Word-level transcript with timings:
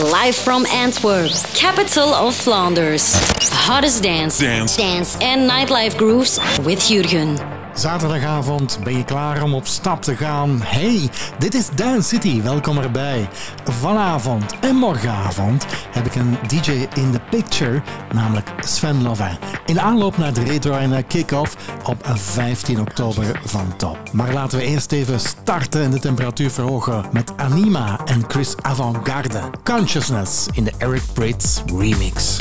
Live 0.00 0.34
from 0.34 0.64
Antwerp, 0.64 1.30
capital 1.54 2.14
of 2.14 2.34
Flanders. 2.34 3.12
The 3.12 3.54
hottest 3.54 4.02
dance, 4.02 4.38
Dance. 4.38 4.74
dance 4.74 5.18
and 5.20 5.48
nightlife 5.48 5.98
grooves 5.98 6.40
with 6.64 6.80
Jurgen. 6.80 7.59
Zaterdagavond 7.74 8.78
ben 8.84 8.96
je 8.96 9.04
klaar 9.04 9.42
om 9.42 9.54
op 9.54 9.66
stap 9.66 10.02
te 10.02 10.16
gaan. 10.16 10.60
Hey, 10.62 11.08
dit 11.38 11.54
is 11.54 11.68
Dance 11.74 12.08
City, 12.08 12.42
welkom 12.42 12.78
erbij. 12.78 13.28
Vanavond 13.64 14.58
en 14.60 14.76
morgenavond 14.76 15.66
heb 15.90 16.06
ik 16.06 16.14
een 16.14 16.38
DJ 16.46 16.70
in 16.94 17.10
the 17.10 17.20
picture, 17.30 17.82
namelijk 18.12 18.52
Sven 18.58 19.02
Lovin. 19.02 19.38
In 19.66 19.80
aanloop 19.80 20.16
naar 20.16 20.32
de 20.32 20.42
Retro 20.42 20.72
en 20.72 21.06
Kick-Off 21.06 21.56
op 21.84 21.96
15 22.14 22.80
oktober 22.80 23.40
van 23.44 23.76
Top. 23.76 23.98
Maar 24.12 24.32
laten 24.32 24.58
we 24.58 24.64
eerst 24.64 24.92
even 24.92 25.20
starten 25.20 25.82
en 25.82 25.90
de 25.90 26.00
temperatuur 26.00 26.50
verhogen 26.50 27.04
met 27.12 27.32
Anima 27.36 28.00
en 28.04 28.24
Chris 28.28 28.54
Avantgarde. 28.60 29.40
Consciousness 29.64 30.46
in 30.52 30.64
de 30.64 30.72
Eric 30.78 31.02
Prydz 31.12 31.62
remix. 31.66 32.40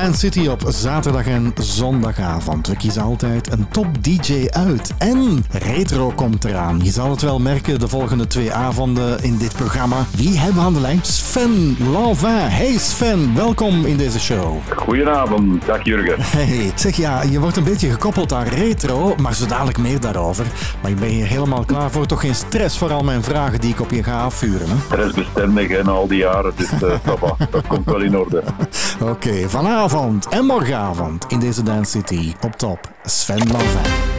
Dance 0.00 0.18
City 0.18 0.46
op 0.46 0.62
zaterdag 0.68 1.26
en 1.26 1.52
zondagavond. 1.60 2.66
We 2.66 2.76
kiezen 2.76 3.02
altijd 3.02 3.52
een 3.52 3.68
top 3.68 3.86
DJ 4.04 4.46
uit. 4.50 4.94
En 4.98 5.44
retro 5.50 6.12
komt 6.14 6.44
eraan. 6.44 6.80
Je 6.82 6.90
zal 6.90 7.10
het 7.10 7.22
wel 7.22 7.38
merken 7.38 7.78
de 7.78 7.88
volgende 7.88 8.26
twee 8.26 8.52
avonden 8.52 9.22
in 9.22 9.38
dit 9.38 9.52
programma. 9.52 9.96
Wie 10.16 10.38
hebben 10.38 10.60
we 10.60 10.66
aan 10.66 10.74
de 10.74 10.80
lijn? 10.80 10.98
Sven 11.02 11.76
Lanvin. 11.92 12.28
Hey 12.30 12.78
Sven, 12.78 13.34
welkom 13.34 13.84
in 13.84 13.96
deze 13.96 14.20
show. 14.20 14.56
Goedenavond, 14.76 15.66
dag 15.66 15.84
Jurgen. 15.84 16.16
Hey, 16.18 16.72
zeg 16.74 16.96
ja, 16.96 17.22
je 17.22 17.40
wordt 17.40 17.56
een 17.56 17.64
beetje 17.64 17.90
gekoppeld 17.90 18.32
aan 18.32 18.46
retro, 18.46 19.14
maar 19.16 19.34
zo 19.34 19.46
dadelijk 19.46 19.78
meer 19.78 20.00
daarover. 20.00 20.46
Maar 20.82 20.90
ik 20.90 20.98
ben 20.98 21.08
hier 21.08 21.26
helemaal 21.26 21.64
klaar 21.64 21.90
voor. 21.90 22.06
Toch 22.06 22.20
geen 22.20 22.34
stress 22.34 22.78
voor 22.78 22.92
al 22.92 23.04
mijn 23.04 23.22
vragen 23.22 23.60
die 23.60 23.70
ik 23.70 23.80
op 23.80 23.90
je 23.90 24.02
ga 24.02 24.22
afvuren. 24.22 24.68
Hè? 24.68 24.76
Stressbestendig 24.84 25.70
en 25.70 25.86
al 25.86 26.06
die 26.06 26.18
jaren, 26.18 26.52
dus 26.56 26.68
papa, 27.04 27.36
dat 27.50 27.66
komt 27.66 27.84
wel 27.84 28.00
in 28.00 28.18
orde. 28.18 28.42
Oké, 29.00 29.48
vanavond 29.48 29.83
en 30.30 30.44
morgenavond 30.44 31.24
in 31.28 31.38
deze 31.38 31.62
Dance 31.62 31.90
City 31.90 32.32
op 32.40 32.52
top 32.56 32.90
Sven 33.04 33.46
Lanvin. 33.50 34.13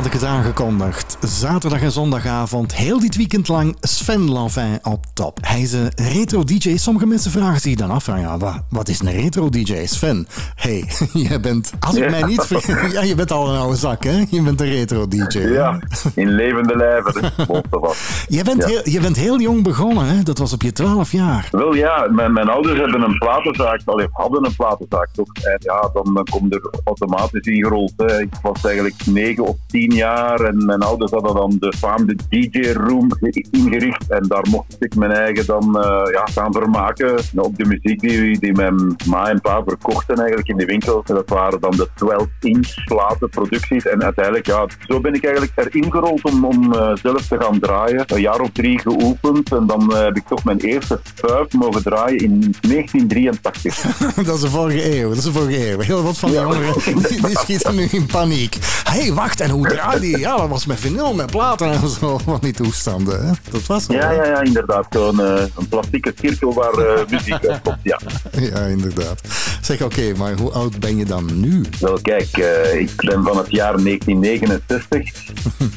Had 0.00 0.08
ik 0.08 0.20
het 0.20 0.24
aangekondigd. 0.24 1.09
Zaterdag 1.26 1.82
en 1.82 1.92
zondagavond, 1.92 2.74
heel 2.74 3.00
dit 3.00 3.16
weekend 3.16 3.48
lang, 3.48 3.76
Sven 3.80 4.30
Lanvin 4.30 4.78
op 4.82 5.04
top. 5.14 5.38
Hij 5.40 5.60
is 5.60 5.72
een 5.72 5.90
retro-dj. 5.96 6.76
Sommige 6.76 7.06
mensen 7.06 7.30
vragen 7.30 7.60
zich 7.60 7.74
dan 7.74 7.90
af, 7.90 8.04
van, 8.04 8.20
ja, 8.20 8.38
wat, 8.38 8.54
wat 8.68 8.88
is 8.88 9.00
een 9.00 9.10
retro-dj? 9.10 9.86
Sven, 9.86 10.26
hey, 10.54 10.84
jij 11.28 11.40
bent, 11.40 11.72
als 11.80 11.94
ik 11.94 12.10
mij 12.10 12.22
niet 12.22 12.42
vergis, 12.42 12.92
ja, 12.92 13.02
je 13.02 13.14
bent 13.14 13.30
al 13.32 13.48
een 13.48 13.58
oude 13.60 13.76
zak, 13.76 14.04
hè? 14.04 14.24
Je 14.30 14.42
bent 14.42 14.60
een 14.60 14.66
retro-dj. 14.68 15.38
Ja, 15.38 15.78
in 16.14 16.28
levende 16.28 16.76
lijven. 16.76 17.12
Dus. 17.12 18.26
Je 18.28 18.44
bent, 18.44 18.62
Ja. 18.62 18.68
heel, 18.68 18.80
je 18.84 19.00
bent 19.00 19.16
heel 19.16 19.40
jong 19.40 19.62
begonnen, 19.62 20.04
hè? 20.06 20.22
Dat 20.22 20.38
was 20.38 20.52
op 20.52 20.62
je 20.62 20.72
12 20.72 21.12
jaar. 21.12 21.48
Wel 21.50 21.74
ja, 21.74 22.06
mijn, 22.10 22.32
mijn 22.32 22.48
ouders 22.48 22.78
hebben 22.78 23.02
een 23.02 23.18
platenzaak, 23.18 23.80
allee, 23.84 24.06
hadden 24.10 24.44
een 24.44 24.56
platenzaak 24.56 25.08
toch. 25.12 25.32
En 25.34 25.56
ja, 25.58 25.90
dan 25.92 26.26
komt 26.30 26.54
er 26.54 26.70
automatisch 26.84 27.46
ingerold. 27.46 27.92
Hè. 27.96 28.20
Ik 28.20 28.34
was 28.42 28.64
eigenlijk 28.64 29.06
negen 29.06 29.44
of 29.44 29.56
tien 29.66 29.94
jaar 29.94 30.40
en 30.40 30.64
mijn 30.64 30.80
ouders 30.82 31.08
hadden 31.10 31.34
dan 31.34 31.56
de 31.58 31.72
faamde 31.76 32.16
DJ-room 32.28 33.10
ingericht. 33.50 34.10
En 34.10 34.28
daar 34.28 34.46
mocht 34.50 34.76
ik 34.78 34.94
mijn 34.94 35.12
eigen 35.12 35.46
dan 35.46 35.78
eh, 35.78 36.12
ja, 36.12 36.24
gaan 36.24 36.52
vermaken 36.52 37.18
op 37.36 37.56
de 37.56 37.64
muziek 37.64 38.00
die, 38.00 38.38
die 38.38 38.52
mijn 38.52 38.96
ma 39.06 39.28
en 39.28 39.40
pa 39.40 39.62
verkochten 39.66 40.16
eigenlijk 40.16 40.48
in 40.48 40.56
de 40.56 40.64
winkel. 40.64 41.02
En 41.06 41.14
dat 41.14 41.28
waren 41.28 41.60
dan 41.60 41.70
de 41.70 41.88
12-inch 41.88 42.84
platenproducties. 42.84 43.86
En 43.86 44.04
uiteindelijk, 44.04 44.46
ja, 44.46 44.66
zo 44.88 45.00
ben 45.00 45.14
ik 45.14 45.24
eigenlijk 45.24 45.52
erin 45.56 45.92
gerold 45.92 46.24
om, 46.24 46.44
om 46.44 46.72
eh, 46.72 46.92
zelf 47.02 47.26
te 47.26 47.40
gaan 47.40 47.58
draaien. 47.58 48.04
Een 48.06 48.20
jaar 48.20 48.40
of 48.40 48.50
drie 48.52 48.80
geoefend 48.80 49.52
en 49.52 49.66
dan 49.66 49.94
eh, 49.94 50.02
heb 50.02 50.16
ik 50.16 50.26
toch 50.26 50.44
mijn 50.44 50.58
eerste 50.58 51.00
fuif 51.14 51.52
mogen 51.52 51.82
draaien 51.82 52.18
in 52.18 52.54
1983. 52.68 53.80
Dat 54.26 54.34
is 54.34 54.40
de 54.40 54.50
vorige 54.50 54.98
eeuw. 54.98 55.08
Dat 55.08 55.18
is 55.18 55.24
de 55.24 55.32
vorige 55.32 55.70
eeuw. 55.70 55.78
Heel 55.80 56.02
wat 56.02 56.18
van 56.18 56.30
die 56.30 56.40
jongeren 56.40 56.74
die, 56.84 57.26
die 57.26 57.38
schieten 57.38 57.74
nu 57.74 57.88
in 57.90 58.06
paniek. 58.06 58.56
Hé, 58.84 59.00
hey, 59.00 59.12
wacht, 59.12 59.40
en 59.40 59.50
hoe 59.50 59.68
draai 59.68 60.00
die? 60.00 60.18
Ja, 60.18 60.36
dat 60.36 60.48
was 60.48 60.66
met 60.66 60.78
met 61.08 61.30
platen 61.30 61.70
en 61.70 61.88
zo. 61.88 62.18
Van 62.18 62.38
die 62.40 62.52
toestanden, 62.52 63.26
hè? 63.26 63.32
Dat 63.50 63.66
was 63.66 63.84
zo, 63.84 63.92
Ja, 63.92 64.10
ja, 64.10 64.24
ja, 64.24 64.42
inderdaad. 64.42 64.86
Zo'n 64.90 65.20
eh, 65.20 65.42
een 65.56 65.68
plastieke 65.68 66.12
cirkel 66.20 66.54
waar 66.54 66.72
eh, 66.72 67.06
muziek 67.08 67.46
uit 67.46 67.60
komt. 67.62 67.76
Ja. 67.82 68.00
Ja, 68.52 68.60
inderdaad. 68.60 69.20
Zeg, 69.60 69.82
oké, 69.82 70.12
maar 70.16 70.32
hoe 70.36 70.50
oud 70.50 70.80
ben 70.80 70.96
je 70.96 71.04
dan 71.04 71.40
nu? 71.40 71.64
Wel, 71.80 71.98
kijk, 72.02 72.28
eh, 72.36 72.80
ik 72.80 72.90
ben 72.96 73.22
van 73.22 73.36
het 73.36 73.50
jaar 73.50 73.82
1969. 73.82 75.12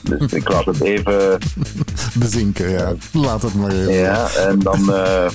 Dus 0.20 0.34
ik 0.34 0.50
laat 0.50 0.66
het 0.66 0.82
even. 0.82 1.40
Bezinken, 2.20 2.70
ja. 2.70 2.94
Laat 3.12 3.42
het 3.42 3.54
maar 3.54 3.72
even. 3.72 3.94
Ja, 3.94 4.30
en 4.30 4.60
dan 4.60 4.84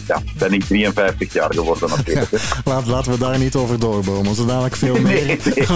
ja, 0.06 0.22
ben 0.38 0.52
ik 0.52 0.64
53 0.64 1.32
jaar 1.32 1.54
geworden 1.54 1.90
natuurlijk. 1.90 2.30
Laat, 2.64 2.86
laten 2.86 3.12
we 3.12 3.18
daar 3.18 3.38
niet 3.38 3.54
over 3.54 3.78
doorbomen. 3.78 4.34
Zo 4.34 4.46
dadelijk 4.46 4.76
veel 4.76 4.94
meer. 4.94 5.26
Nee, 5.26 5.38
nee. 5.54 5.66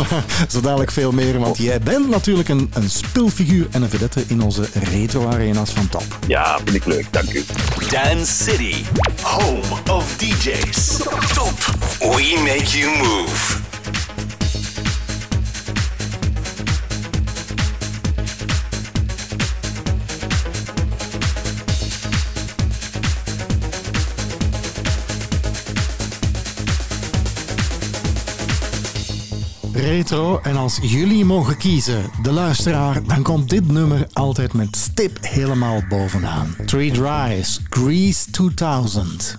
Zo 0.48 0.60
dadelijk 0.60 0.90
veel 0.90 1.12
meer, 1.12 1.38
want 1.38 1.56
jij 1.56 1.80
bent 1.80 2.08
natuurlijk 2.08 2.48
een, 2.48 2.70
een 2.72 2.90
spilfiguur 2.90 3.66
en 3.70 3.82
een 3.82 3.90
vedette 4.02 4.24
in 4.34 4.42
onze 4.42 4.68
retro-arena's 4.72 5.70
van 5.70 5.88
top. 5.88 6.18
Ja, 6.26 6.58
vind 6.64 6.74
ik 6.74 6.84
leuk, 6.84 7.06
dank 7.12 7.32
u. 7.32 7.44
Dance 7.88 8.44
City, 8.44 8.84
home 9.22 9.62
of 9.90 10.16
DJs. 10.16 10.96
Top. 11.34 11.58
We 11.98 12.40
make 12.44 12.78
you 12.78 12.96
move. 12.96 13.71
Retro, 29.82 30.40
en 30.42 30.56
als 30.56 30.78
jullie 30.82 31.24
mogen 31.24 31.56
kiezen, 31.56 32.10
de 32.22 32.32
luisteraar, 32.32 33.06
dan 33.06 33.22
komt 33.22 33.50
dit 33.50 33.72
nummer 33.72 34.06
altijd 34.12 34.52
met 34.52 34.76
stip 34.76 35.18
helemaal 35.20 35.82
bovenaan. 35.88 36.56
Three 36.64 36.90
Dries, 36.90 37.60
Grease 37.68 38.30
2000. 38.30 39.38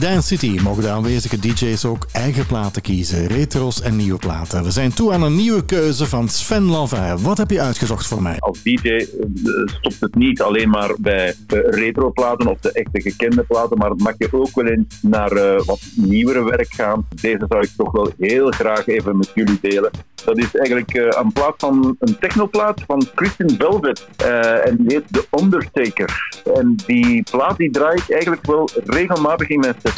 Dance 0.00 0.36
City 0.36 0.58
mogen 0.62 0.82
de 0.82 0.88
aanwezige 0.88 1.38
DJ's 1.38 1.84
ook 1.84 2.06
eigen 2.12 2.46
platen 2.46 2.82
kiezen, 2.82 3.26
retro's 3.26 3.80
en 3.80 3.96
nieuwe 3.96 4.18
platen. 4.18 4.62
We 4.64 4.70
zijn 4.70 4.94
toe 4.94 5.12
aan 5.12 5.22
een 5.22 5.36
nieuwe 5.36 5.64
keuze 5.64 6.06
van 6.06 6.28
Sven 6.28 6.64
Lavaire. 6.64 7.18
Wat 7.18 7.38
heb 7.38 7.50
je 7.50 7.60
uitgezocht 7.60 8.06
voor 8.06 8.22
mij? 8.22 8.36
Als 8.38 8.62
DJ 8.62 8.88
eh, 8.88 9.04
stopt 9.64 10.00
het 10.00 10.14
niet 10.14 10.42
alleen 10.42 10.68
maar 10.68 10.94
bij 10.98 11.34
eh, 11.46 11.58
retroplaten 11.62 12.50
of 12.50 12.60
de 12.60 12.72
echte 12.72 13.00
gekende 13.00 13.42
platen, 13.42 13.78
maar 13.78 13.90
het 13.90 14.02
mag 14.02 14.14
je 14.18 14.28
ook 14.32 14.54
wel 14.54 14.66
in 14.66 14.88
naar 15.02 15.32
eh, 15.32 15.64
wat 15.64 15.80
nieuwere 15.94 16.44
werk 16.44 16.74
gaan. 16.74 17.06
Deze 17.20 17.44
zou 17.48 17.62
ik 17.62 17.70
toch 17.76 17.92
wel 17.92 18.12
heel 18.18 18.50
graag 18.50 18.86
even 18.86 19.16
met 19.16 19.30
jullie 19.34 19.58
delen. 19.60 19.90
Dat 20.24 20.38
is 20.38 20.56
eigenlijk 20.56 20.94
eh, 20.94 21.20
een 21.22 21.32
plaats 21.32 21.56
van 21.58 21.96
een 21.98 22.18
technoplaat 22.18 22.80
van 22.86 23.08
Christian 23.14 23.50
Velvet. 23.58 24.08
Eh, 24.16 24.66
en 24.66 24.76
die 24.76 24.96
heet 24.96 25.12
The 25.12 25.26
Undertaker. 25.40 26.40
En 26.54 26.76
die 26.86 27.22
plaat 27.30 27.56
die 27.56 27.70
draai 27.70 27.96
ik 27.96 28.10
eigenlijk 28.10 28.46
wel 28.46 28.68
regelmatig 28.84 29.48
in 29.48 29.60
mijn 29.60 29.74
set. 29.82 29.94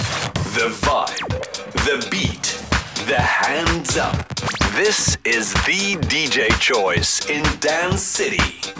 The 0.54 0.70
vibe, 0.80 1.38
the 1.72 2.06
beat, 2.10 2.60
the 3.06 3.20
hands 3.20 3.96
up. 3.96 4.26
This 4.74 5.16
is 5.22 5.52
the 5.52 5.98
DJ 6.08 6.50
choice 6.58 7.32
in 7.32 7.42
Dance 7.58 8.22
City. 8.22 8.72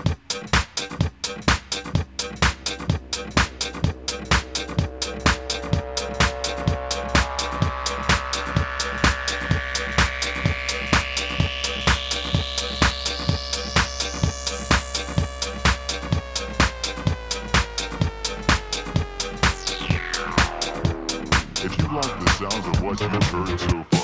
I 22.93 22.95
can't 22.95 23.25
hurt 23.25 23.95
you. 23.95 24.02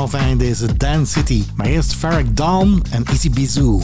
Love 0.00 0.16
en 0.16 0.38
deze 0.38 0.76
Dance 0.76 1.12
City. 1.12 1.42
Maar 1.54 1.66
eerst 1.66 1.92
Farrakh 1.94 2.28
Dawn 2.32 2.82
en 2.90 3.04
Easy 3.04 3.30
Bizou. 3.30 3.82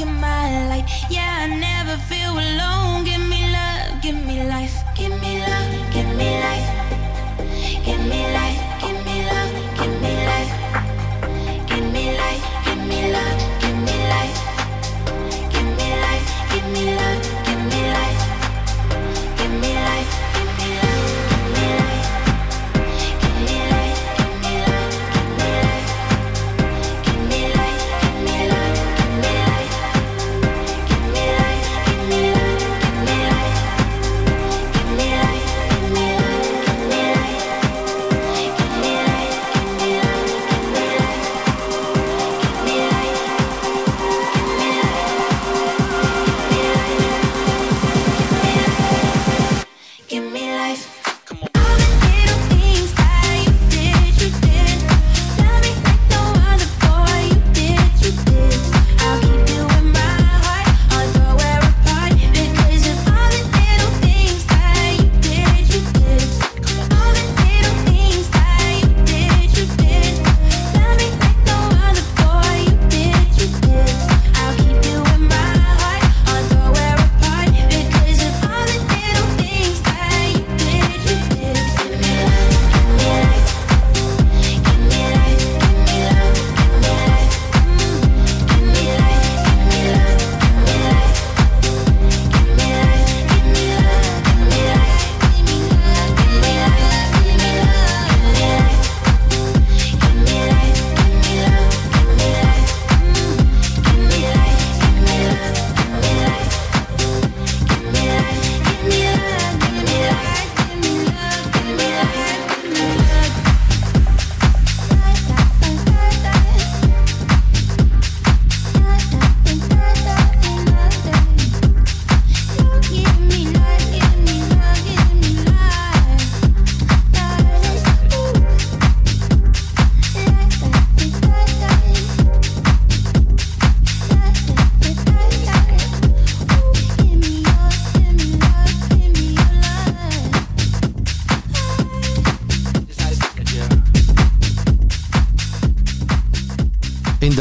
In 0.00 0.06
you're 0.06 0.20
my 0.20 0.68
light. 0.68 0.88
Yeah, 1.10 1.42
I 1.42 1.46
never 1.46 1.96
feel 2.08 2.32
alone. 2.32 3.04
Give 3.04 3.20
me 3.20 3.40
love, 3.50 4.02
give 4.02 4.16
me 4.26 4.42
life, 4.44 4.74
give 4.94 5.10
me 5.20 5.21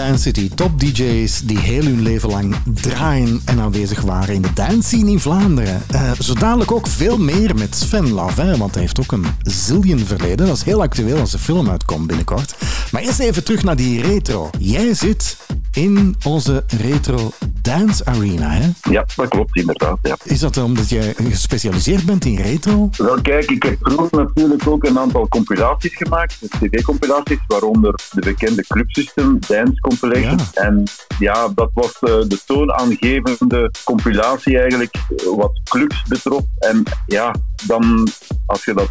Dance 0.07 0.21
City, 0.21 0.49
top 0.55 0.79
DJ's 0.79 1.41
die 1.43 1.59
heel 1.59 1.83
hun 1.83 2.01
leven 2.01 2.29
lang 2.29 2.55
draaien 2.73 3.41
en 3.45 3.59
aanwezig 3.59 4.01
waren 4.01 4.35
in 4.35 4.41
de 4.41 4.53
dance 4.53 4.97
in 4.97 5.19
Vlaanderen. 5.19 5.81
Zo 6.19 6.33
dadelijk 6.33 6.71
ook 6.71 6.87
veel 6.87 7.17
meer 7.17 7.55
met 7.55 7.75
Sven 7.75 8.17
hè, 8.35 8.57
want 8.57 8.73
hij 8.73 8.81
heeft 8.81 8.99
ook 8.99 9.11
een 9.11 9.25
zillion 9.41 9.99
verleden. 9.99 10.47
Dat 10.47 10.55
is 10.55 10.63
heel 10.63 10.81
actueel 10.81 11.19
als 11.19 11.31
de 11.31 11.39
film 11.39 11.69
uitkomt 11.69 12.07
binnenkort. 12.07 12.55
Maar 12.91 13.01
eerst 13.01 13.19
even 13.19 13.43
terug 13.43 13.63
naar 13.63 13.75
die 13.75 14.01
retro. 14.01 14.49
Jij 14.59 14.93
zit 14.93 15.37
in 15.71 16.15
onze 16.23 16.63
retro 16.67 17.31
dance 17.77 18.05
arena, 18.05 18.49
hè? 18.49 18.69
Ja, 18.89 19.05
dat 19.15 19.27
klopt 19.27 19.55
inderdaad. 19.55 19.97
Ja. 20.01 20.17
Is 20.23 20.39
dat 20.39 20.57
omdat 20.57 20.89
jij 20.89 21.13
gespecialiseerd 21.13 22.05
bent 22.05 22.25
in 22.25 22.35
retro? 22.35 22.89
Wel 22.97 23.21
kijk, 23.21 23.51
ik 23.51 23.63
heb 23.63 23.77
vroeger 23.81 24.17
natuurlijk 24.17 24.67
ook 24.67 24.83
een 24.83 24.99
aantal 24.99 25.27
compilaties 25.27 25.95
gemaakt, 25.95 26.39
cd-compilaties, 26.59 27.39
waaronder 27.47 27.99
de 28.11 28.21
bekende 28.21 28.65
Club 28.67 28.89
System 28.89 29.39
Dance 29.47 29.79
Compilation. 29.79 30.39
En 30.53 30.83
ja, 31.19 31.47
dat 31.55 31.71
was 31.73 31.99
eh, 31.99 32.19
de 32.27 32.39
toonaangevende 32.45 33.71
compilatie 33.83 34.59
eigenlijk, 34.59 34.95
eh, 34.95 35.25
wat 35.35 35.59
clubs 35.63 36.03
betrof. 36.07 36.43
En 36.59 36.83
ja, 37.05 37.35
dan 37.67 38.07
als 38.45 38.65
je 38.65 38.73
dat 38.73 38.89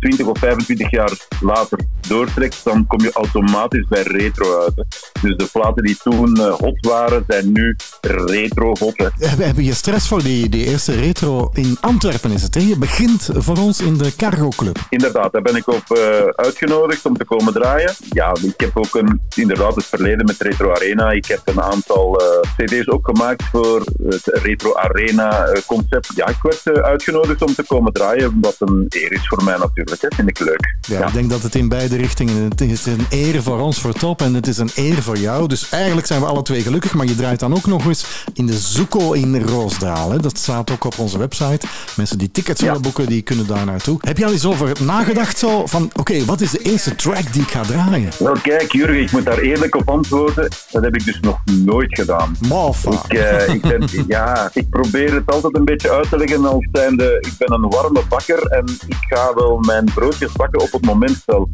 20 0.00 0.26
of 0.26 0.38
25 0.38 0.90
jaar 0.90 1.12
later 1.40 1.78
doortrekt, 2.08 2.60
dan 2.64 2.86
kom 2.86 3.00
je 3.00 3.12
automatisch 3.12 3.86
bij 3.88 4.02
retro 4.02 4.60
uit. 4.60 4.72
hè. 4.76 4.82
Dus 5.20 5.36
de 5.36 5.48
platen 5.52 5.82
die 5.84 5.96
toen 6.02 6.36
eh, 6.36 6.52
hot 6.54 6.86
waren, 6.86 7.24
zijn 7.28 7.52
nu 7.52 7.76
retro 8.00 8.74
hot. 8.78 8.94
hè. 8.96 9.36
We 9.36 9.44
hebben 9.44 9.64
je 9.64 9.74
stress 9.74 10.08
voor 10.08 10.22
die, 10.22 10.48
die 10.48 10.64
eerste 10.66 10.94
retro 11.00 11.50
in 11.52 11.76
Antwerpen, 11.80 12.30
is 12.30 12.42
het? 12.42 12.54
Hè? 12.54 12.60
Je 12.60 12.78
begint 12.78 13.28
voor 13.34 13.56
ons 13.58 13.80
in 13.80 13.96
de 13.98 14.16
Cargo 14.16 14.48
Club. 14.48 14.78
Inderdaad, 14.88 15.32
daar 15.32 15.42
ben 15.42 15.56
ik 15.56 15.66
op 15.68 15.82
eh, 15.96 16.24
uitgenodigd 16.36 17.06
om 17.06 17.16
te 17.16 17.24
komen 17.24 17.52
draaien. 17.52 17.94
Ja, 18.10 18.34
ik 18.42 18.54
heb 18.60 18.70
ook 18.78 18.94
een, 18.94 19.20
inderdaad 19.34 19.74
het 19.74 19.84
verleden 19.86 20.26
met 20.26 20.36
Retro 20.40 20.72
Arena. 20.72 21.10
Ik 21.10 21.26
heb 21.26 21.40
een 21.44 21.60
aantal 21.62 22.16
eh, 22.20 22.26
cd's 22.64 22.88
ook 22.88 23.06
gemaakt 23.08 23.42
voor 23.52 23.84
het 24.08 24.26
Retro 24.42 24.74
Arena 24.74 25.52
concept. 25.66 26.08
Ja, 26.14 26.26
ik 26.28 26.36
werd 26.42 26.82
uitgenodigd 26.82 27.42
om 27.42 27.54
te 27.54 27.62
komen 27.66 27.92
draaien, 27.92 28.38
wat 28.40 28.56
een 28.58 28.86
eer 28.88 29.12
is 29.12 29.28
voor 29.28 29.44
mij 29.44 29.56
natuurlijk. 29.58 30.00
Hè. 30.02 30.08
Vind 30.16 30.28
ik 30.28 30.38
leuk. 30.38 30.76
Ja, 30.80 31.06
Ik 31.06 31.12
denk 31.12 31.30
dat 31.30 31.42
het 31.42 31.54
in 31.54 31.68
beide 31.68 31.91
richtingen 31.96 32.42
het 32.48 32.60
is 32.60 32.86
een 32.86 33.06
eer 33.10 33.42
voor 33.42 33.60
ons 33.60 33.80
voor 33.80 33.92
top 33.92 34.22
en 34.22 34.34
het 34.34 34.46
is 34.46 34.58
een 34.58 34.70
eer 34.74 35.02
voor 35.02 35.16
jou. 35.16 35.48
Dus 35.48 35.68
eigenlijk 35.68 36.06
zijn 36.06 36.20
we 36.20 36.26
alle 36.26 36.42
twee 36.42 36.62
gelukkig, 36.62 36.94
maar 36.94 37.06
je 37.06 37.14
draait 37.14 37.40
dan 37.40 37.54
ook 37.54 37.66
nog 37.66 37.86
eens 37.86 38.26
in 38.34 38.46
de 38.46 38.58
Zoeko 38.58 39.12
in 39.12 39.42
Roosdaal. 39.42 40.10
Hè? 40.10 40.18
Dat 40.18 40.38
staat 40.38 40.70
ook 40.70 40.84
op 40.84 40.98
onze 40.98 41.18
website. 41.18 41.66
Mensen 41.96 42.18
die 42.18 42.30
tickets 42.30 42.60
willen 42.60 42.82
boeken, 42.82 43.06
die 43.06 43.22
kunnen 43.22 43.46
daar 43.46 43.64
naartoe. 43.64 43.98
Heb 44.00 44.18
je 44.18 44.24
al 44.24 44.32
eens 44.32 44.44
over 44.44 44.72
nagedacht 44.84 45.38
zo 45.38 45.66
van, 45.66 45.90
oké, 45.94 46.24
wat 46.24 46.40
is 46.40 46.50
de 46.50 46.58
eerste 46.58 46.96
track 46.96 47.32
die 47.32 47.42
ik 47.42 47.50
ga 47.50 47.62
draaien? 47.62 48.10
Wel 48.18 48.36
kijk, 48.42 48.72
Jurgen, 48.72 49.00
ik 49.00 49.12
moet 49.12 49.24
daar 49.24 49.38
eerlijk 49.38 49.74
op 49.74 49.88
antwoorden. 49.90 50.48
Dat 50.70 50.82
heb 50.82 50.94
ik 50.94 51.04
dus 51.04 51.20
nog 51.20 51.38
nooit 51.44 51.94
gedaan. 51.94 52.36
Maffa. 52.48 52.90
Ik, 52.90 53.12
eh, 53.12 53.54
ik, 53.54 53.60
ben, 53.60 53.88
ja, 54.06 54.50
ik 54.54 54.70
probeer 54.70 55.14
het 55.14 55.32
altijd 55.32 55.56
een 55.56 55.64
beetje 55.64 55.90
uit 55.90 56.08
te 56.08 56.16
leggen 56.16 56.44
als 56.44 56.68
zijnde, 56.72 57.18
ik 57.20 57.32
ben 57.38 57.52
een 57.52 57.70
warme 57.70 58.02
bakker 58.08 58.42
en 58.42 58.64
ik 58.86 58.96
ga 59.08 59.34
wel 59.34 59.58
mijn 59.58 59.84
broodjes 59.94 60.32
bakken 60.32 60.60
op 60.60 60.72
het 60.72 60.84
moment 60.84 61.22
zelf. 61.26 61.48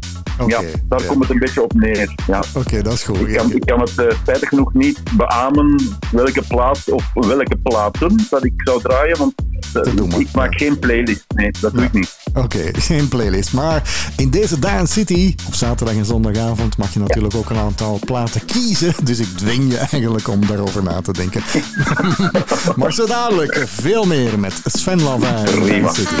Ja, 0.47 0.61
daar 0.87 1.01
ja. 1.01 1.07
komt 1.07 1.21
het 1.21 1.29
een 1.29 1.39
beetje 1.39 1.63
op 1.63 1.73
neer. 1.73 2.15
Ja. 2.27 2.43
Oké, 2.53 2.81
dat 2.81 2.93
is 2.93 3.03
goed. 3.03 3.27
Ik 3.27 3.35
kan, 3.35 3.53
ik 3.53 3.65
kan 3.65 3.79
het 3.79 3.89
spijtig 4.21 4.49
genoeg 4.49 4.73
niet 4.73 5.01
beamen 5.17 5.97
welke 6.11 6.41
plaats 6.47 6.89
of 6.89 7.03
welke 7.13 7.57
platen 7.57 8.27
dat 8.29 8.45
ik 8.45 8.53
zou 8.55 8.81
draaien, 8.81 9.17
want 9.17 9.33
eh, 9.73 10.19
ik 10.19 10.31
maak 10.33 10.57
geen 10.57 10.79
playlist. 10.79 11.25
Nee, 11.35 11.51
dat 11.59 11.73
doe 11.73 11.83
ik 11.83 11.93
niet. 11.93 12.17
Oké, 12.33 12.71
geen 12.89 13.07
playlist. 13.07 13.53
Maar 13.53 14.11
in 14.17 14.29
deze 14.29 14.59
Dance 14.59 14.93
City, 14.93 15.35
op 15.47 15.53
zaterdag 15.53 15.95
en 15.95 16.05
zondagavond, 16.05 16.77
mag 16.77 16.93
je 16.93 16.99
natuurlijk 16.99 17.35
ook 17.35 17.49
een 17.49 17.57
aantal 17.57 17.99
platen 18.05 18.45
kiezen. 18.45 18.93
Dus 19.09 19.19
ik 19.19 19.37
dwing 19.37 19.71
je 19.71 19.77
eigenlijk 19.77 20.27
om 20.27 20.45
daarover 20.47 20.83
na 20.83 21.01
te 21.01 21.11
denken. 21.11 21.41
maar 22.75 22.93
zo 22.93 23.05
dadelijk 23.05 23.63
veel 23.67 24.05
meer 24.05 24.39
met 24.39 24.61
Sven 24.63 25.01
Lavin. 25.01 25.81
Dance 25.81 26.01
City. 26.01 26.13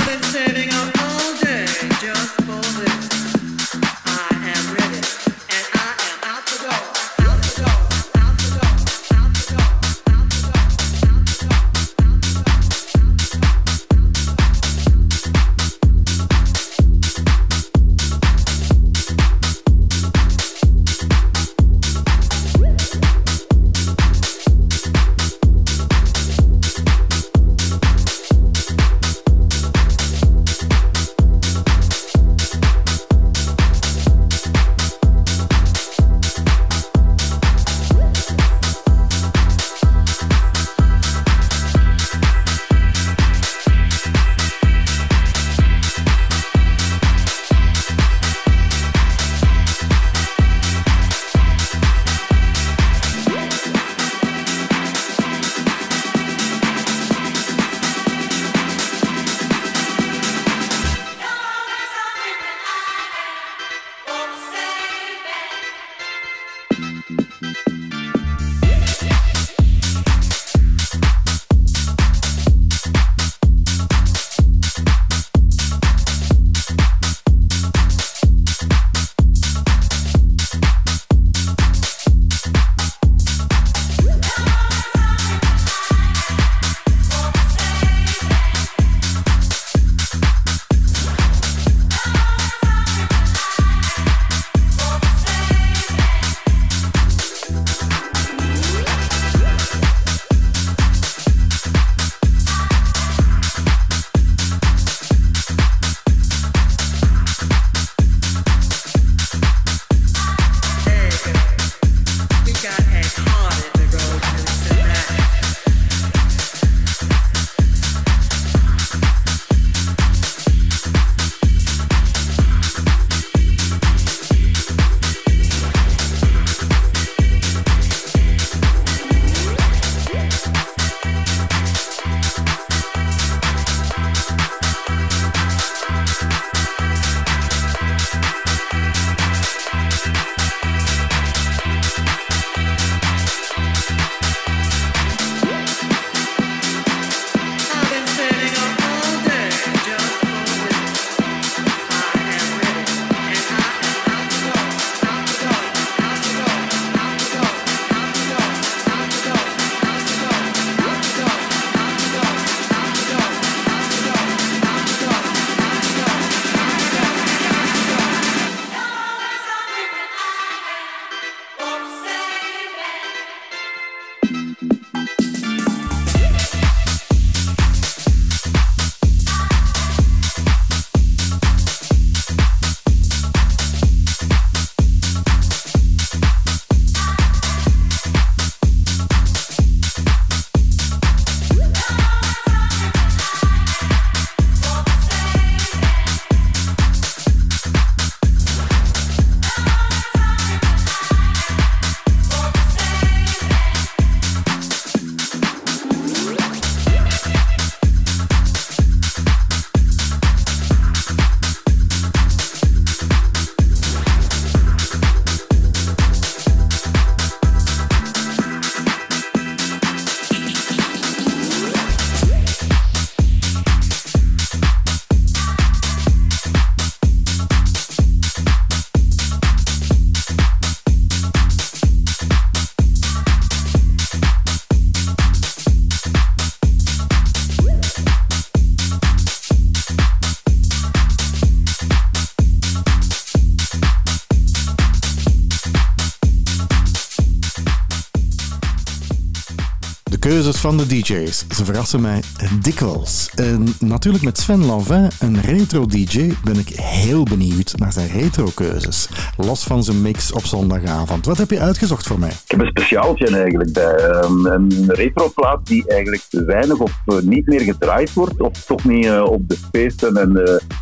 Van 250.59 250.77
de 250.77 250.87
DJ's, 250.87 251.45
ze 251.49 251.65
verrassen 251.65 252.01
mij 252.01 252.21
dikwijls. 252.61 253.29
En 253.35 253.67
natuurlijk 253.79 254.23
met 254.23 254.37
Sven 254.37 254.65
Lanvin, 254.65 255.09
een 255.19 255.41
retro-DJ, 255.41 256.33
ben 256.43 256.57
ik 256.57 256.67
heel 256.69 257.23
benieuwd 257.23 257.73
naar 257.77 257.91
zijn 257.91 258.07
retro-keuzes. 258.07 259.09
Los 259.37 259.63
van 259.63 259.83
zijn 259.83 260.01
mix 260.01 260.31
op 260.31 260.45
zondagavond. 260.45 261.25
Wat 261.25 261.37
heb 261.37 261.49
je 261.49 261.59
uitgezocht 261.59 262.07
voor 262.07 262.19
mij? 262.19 262.29
Ik 262.29 262.51
heb 262.51 262.59
een 262.59 262.67
speciaaltje 262.67 263.27
eigenlijk 263.27 263.73
bij. 263.73 263.95
Ehm, 263.95 264.45
een 264.45 264.85
retroplaat 264.87 265.65
die 265.65 265.87
eigenlijk 265.87 266.25
weinig 266.29 266.79
of 266.79 267.01
eh, 267.05 267.17
niet 267.17 267.47
meer 267.47 267.61
gedraaid 267.61 268.13
wordt. 268.13 268.41
Of 268.41 268.65
toch 268.65 268.83
niet 268.83 269.05
eh, 269.05 269.23
op 269.23 269.49
de 269.49 269.57
feesten 269.71 270.17
en 270.17 270.33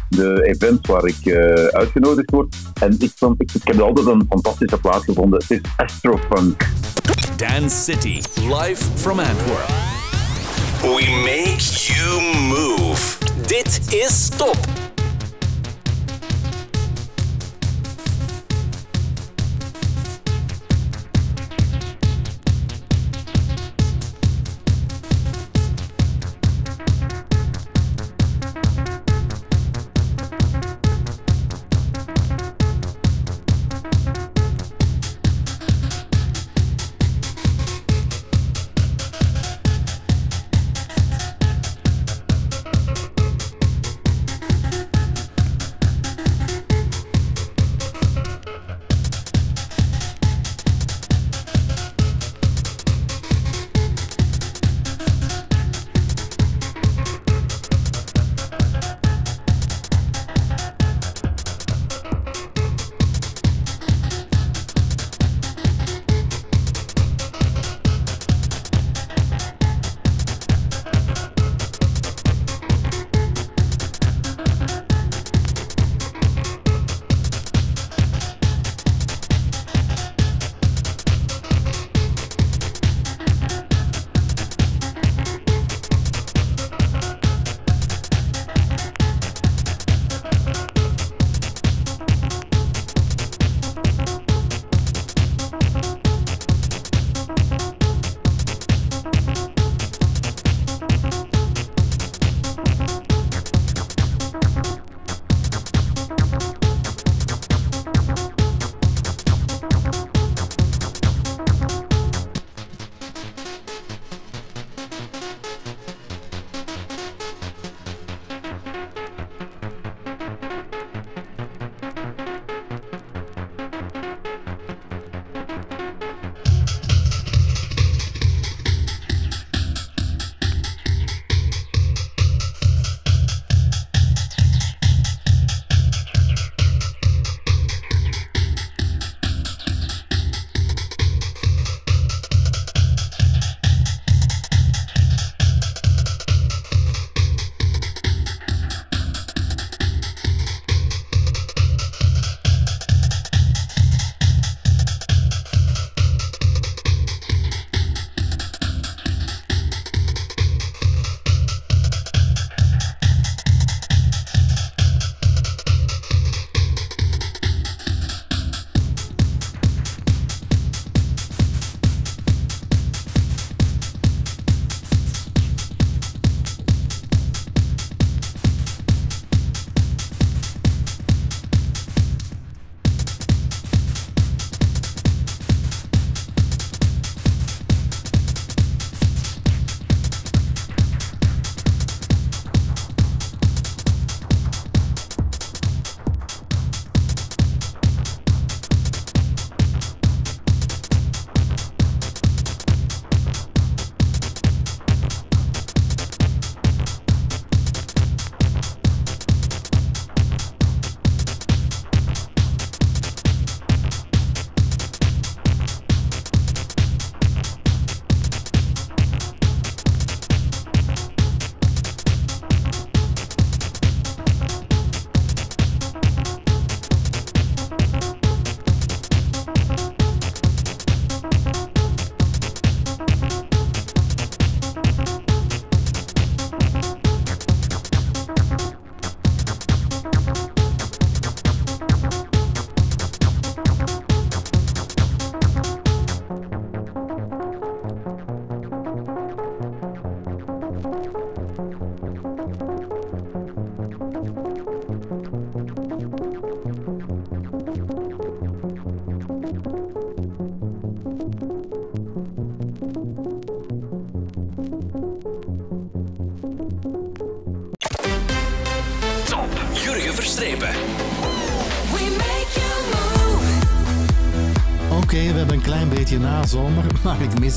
de 0.09 0.43
events 0.43 0.87
waar 0.87 1.05
ik 1.05 1.25
eh, 1.25 1.63
uitgenodigd 1.65 2.31
word. 2.31 2.55
En 2.81 2.95
ik, 2.99 3.11
vond, 3.15 3.41
ik, 3.41 3.51
ik 3.53 3.67
heb 3.67 3.79
altijd 3.79 4.07
een 4.07 4.25
fantastische 4.29 4.77
plaat 4.77 5.03
gevonden. 5.03 5.39
Het 5.39 5.51
is 5.51 5.61
Astrofunk. 5.77 6.65
Dance 7.37 7.71
City, 7.71 8.23
live 8.47 8.79
from 8.79 9.19
Antwerp. 9.19 9.69
We 10.81 11.05
make 11.23 11.61
you 11.87 12.19
move. 12.49 13.19
Dit 13.45 13.93
is 13.93 14.25
Stop. 14.25 14.55
Top. 14.55 14.86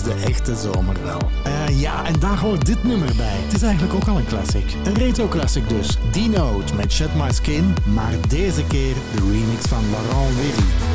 De 0.03 0.14
echte 0.14 0.57
zomer 0.57 0.96
wel. 1.05 1.30
Eh, 1.44 1.80
ja, 1.80 2.05
en 2.05 2.18
daar 2.18 2.38
hoort 2.38 2.66
dit 2.66 2.84
nummer 2.84 3.12
bij. 3.16 3.38
Het 3.44 3.55
is 3.55 3.62
eigenlijk 3.62 3.94
ook 3.94 4.09
al 4.09 4.16
een 4.16 4.26
classic. 4.26 4.74
Een 4.84 4.94
retro 4.94 5.28
classic 5.28 5.68
dus. 5.68 5.96
D-Note 6.11 6.74
met 6.74 6.92
Shed 6.92 7.14
My 7.14 7.32
Skin, 7.32 7.74
maar 7.94 8.14
deze 8.28 8.64
keer 8.64 8.94
de 9.14 9.30
remix 9.30 9.66
van 9.68 9.84
Laurent 9.90 10.36
Wery. 10.36 10.89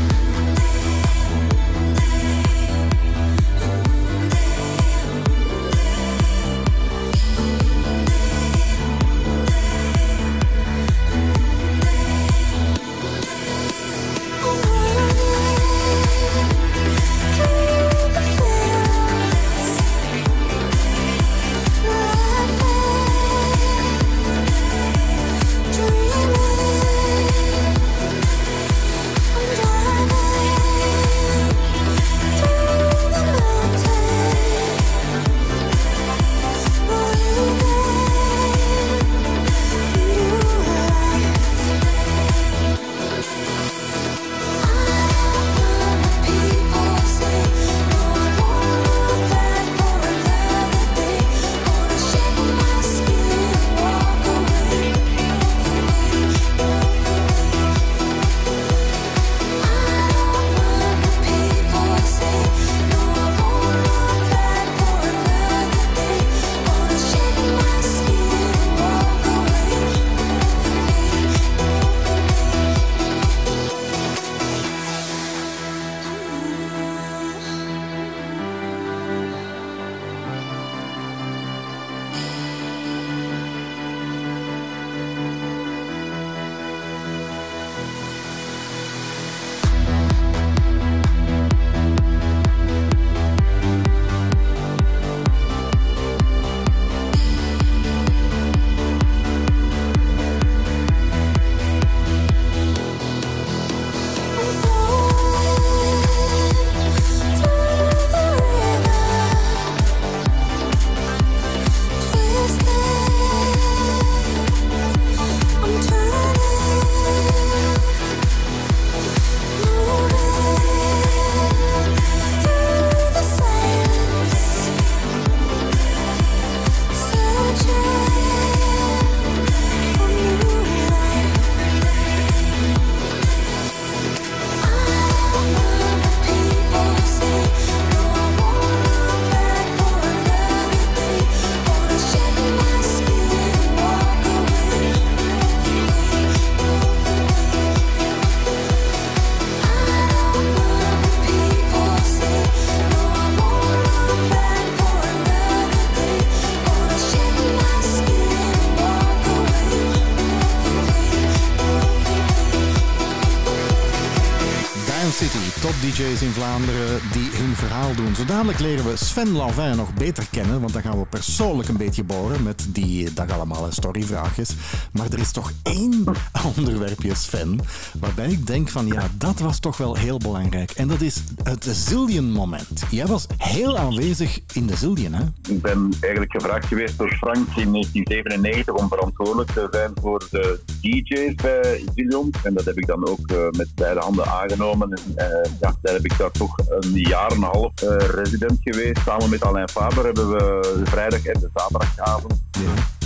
City, 165.66 165.74
top 165.74 165.82
DJ's 165.82 166.22
in 166.22 166.32
Vlaanderen 166.32 167.00
die 167.12 167.30
hun 167.32 167.56
verhaal 167.56 167.96
doen. 167.96 168.16
Zo 168.16 168.26
dadelijk 168.26 168.60
leren 168.60 168.86
we 168.86 168.96
Sven 168.96 169.32
Lanvin 169.32 169.76
nog 169.76 169.94
beter 169.94 170.28
kennen, 170.32 170.62
want 170.62 170.74
dan 170.74 170.82
gaan 170.82 171.00
we 171.00 171.06
persoonlijk 171.06 171.70
een 171.70 171.78
beetje 171.78 172.04
boren 172.04 172.44
met 172.44 172.66
die 172.70 173.14
dag 173.14 173.30
allemaal 173.30 173.72
storyvraagjes. 173.72 174.56
Maar 174.92 175.06
er 175.12 175.20
is 175.20 175.32
toch 175.32 175.52
één 175.64 176.04
onderwerpje, 176.58 177.16
Sven, 177.16 177.60
waarbij 178.00 178.30
ik 178.30 178.48
denk 178.48 178.70
van 178.70 178.88
ja, 178.88 179.08
dat 179.18 179.40
was 179.40 179.60
toch 179.60 179.78
wel 179.78 179.96
heel 179.96 180.18
belangrijk. 180.18 180.72
En 180.72 180.88
dat 180.88 181.02
is 181.02 181.24
het 181.44 181.64
Zillion-moment. 181.64 182.84
Jij 182.90 183.06
was 183.06 183.28
heel 183.38 183.78
aanwezig 183.78 184.40
in 184.54 184.68
de 184.68 184.76
Zillion, 184.76 185.14
hè? 185.14 185.24
Ik 185.50 185.62
ben 185.62 185.94
eigenlijk 186.00 186.32
gevraagd 186.32 186.66
geweest 186.66 186.98
door 186.98 187.10
Frank 187.10 187.48
in 187.56 187.72
1997 187.72 188.74
om 188.74 188.88
verantwoordelijk 188.88 189.52
te 189.52 189.68
zijn 189.72 189.92
voor 190.02 190.28
de 190.32 190.60
DJ's 190.82 191.36
bij 191.36 191.84
Zillion. 191.96 192.34
En 192.44 192.54
dat 192.54 192.66
heb 192.66 192.78
ik 192.78 192.88
dan 192.88 193.08
ook 193.08 193.28
eh, 193.28 193.50
met 193.58 193.68
beide 193.76 194.00
handen 194.00 194.26
aangenomen. 194.26 194.92
En 194.92 195.02
eh, 195.16 195.55
ja, 195.60 195.76
daar 195.82 195.94
heb 195.94 196.06
ik 196.06 196.18
daar 196.18 196.32
toch 196.32 196.58
een 196.58 196.92
jaar 196.94 197.32
en 197.32 197.38
een 197.38 197.44
half 197.44 197.82
eh, 197.82 197.96
resident 197.98 198.60
geweest. 198.62 199.02
Samen 199.06 199.30
met 199.30 199.44
Alain 199.44 199.70
Faber 199.70 200.06
hebben 200.06 200.30
we 200.30 200.38
de 200.78 200.86
vrijdag 200.86 201.26
en 201.26 201.40
de 201.40 201.50
zaterdagavond 201.54 202.34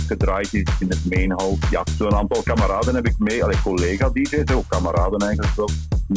gedraaid 0.06 0.52
in 0.52 0.88
het 0.88 1.04
mainhal. 1.10 1.58
Ja, 1.70 1.82
zo'n 1.98 2.14
aantal 2.14 2.42
kameraden 2.42 2.94
heb 2.94 3.06
ik 3.06 3.14
mee, 3.18 3.44
allee, 3.44 3.62
collega-DJ's, 3.62 4.52
ook 4.54 4.68
kameraden 4.68 5.20
eigenlijk 5.20 5.56
wel, 5.56 5.68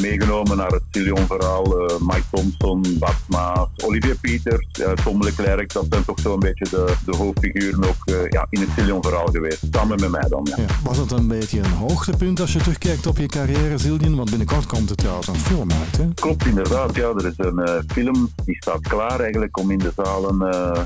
meegenomen 0.02 0.58
naar 0.58 0.72
het 0.72 0.84
Zillion-verhaal. 0.92 1.80
Eh, 1.80 1.96
Mike 2.00 2.24
Thompson, 2.32 2.98
Bart 3.00 3.18
Maas, 3.28 3.68
Olivier 3.86 4.16
Pieters, 4.16 4.68
eh, 4.72 4.92
Tom 4.92 5.24
Leclerc, 5.24 5.74
dat 5.74 5.86
zijn 5.90 6.06
toch 6.06 6.20
zo'n 6.20 6.40
beetje 6.40 6.66
de, 6.70 6.94
de 7.06 7.16
hoofdfiguren 7.16 7.84
ook 7.84 8.06
eh, 8.06 8.30
ja, 8.30 8.48
in 8.50 8.60
het 8.60 8.70
Zillion-verhaal 8.76 9.28
geweest. 9.28 9.64
Samen 9.72 10.00
met 10.00 10.10
mij 10.10 10.28
dan, 10.30 10.48
ja. 10.50 10.56
Ja. 10.58 10.66
Was 10.84 10.98
het 10.98 11.12
een 11.12 11.28
beetje 11.28 11.60
een 11.60 11.72
hoogtepunt 11.72 12.40
als 12.40 12.54
je 12.54 12.60
terugkijkt 12.60 13.08
op 13.08 13.18
je 13.18 13.26
carrière, 13.26 13.78
Zillion? 13.78 14.16
Want 14.16 14.30
binnenkort 14.30 14.66
komt 14.66 14.90
er 14.90 14.96
trouwens 14.96 15.28
een 15.28 15.36
film 15.36 15.72
uit, 15.72 15.98
hè? 15.98 16.08
Klopt, 16.14 16.46
inderdaad. 16.46 16.96
Ja, 16.96 17.10
er 17.10 17.26
is 17.26 17.34
een 17.38 17.84
film 17.88 18.30
die 18.46 18.56
staat 18.56 18.82
klaar 18.82 19.20
eigenlijk 19.20 19.58
om 19.58 19.72
in 19.72 19.78
de 19.78 19.92
zalen 19.96 20.38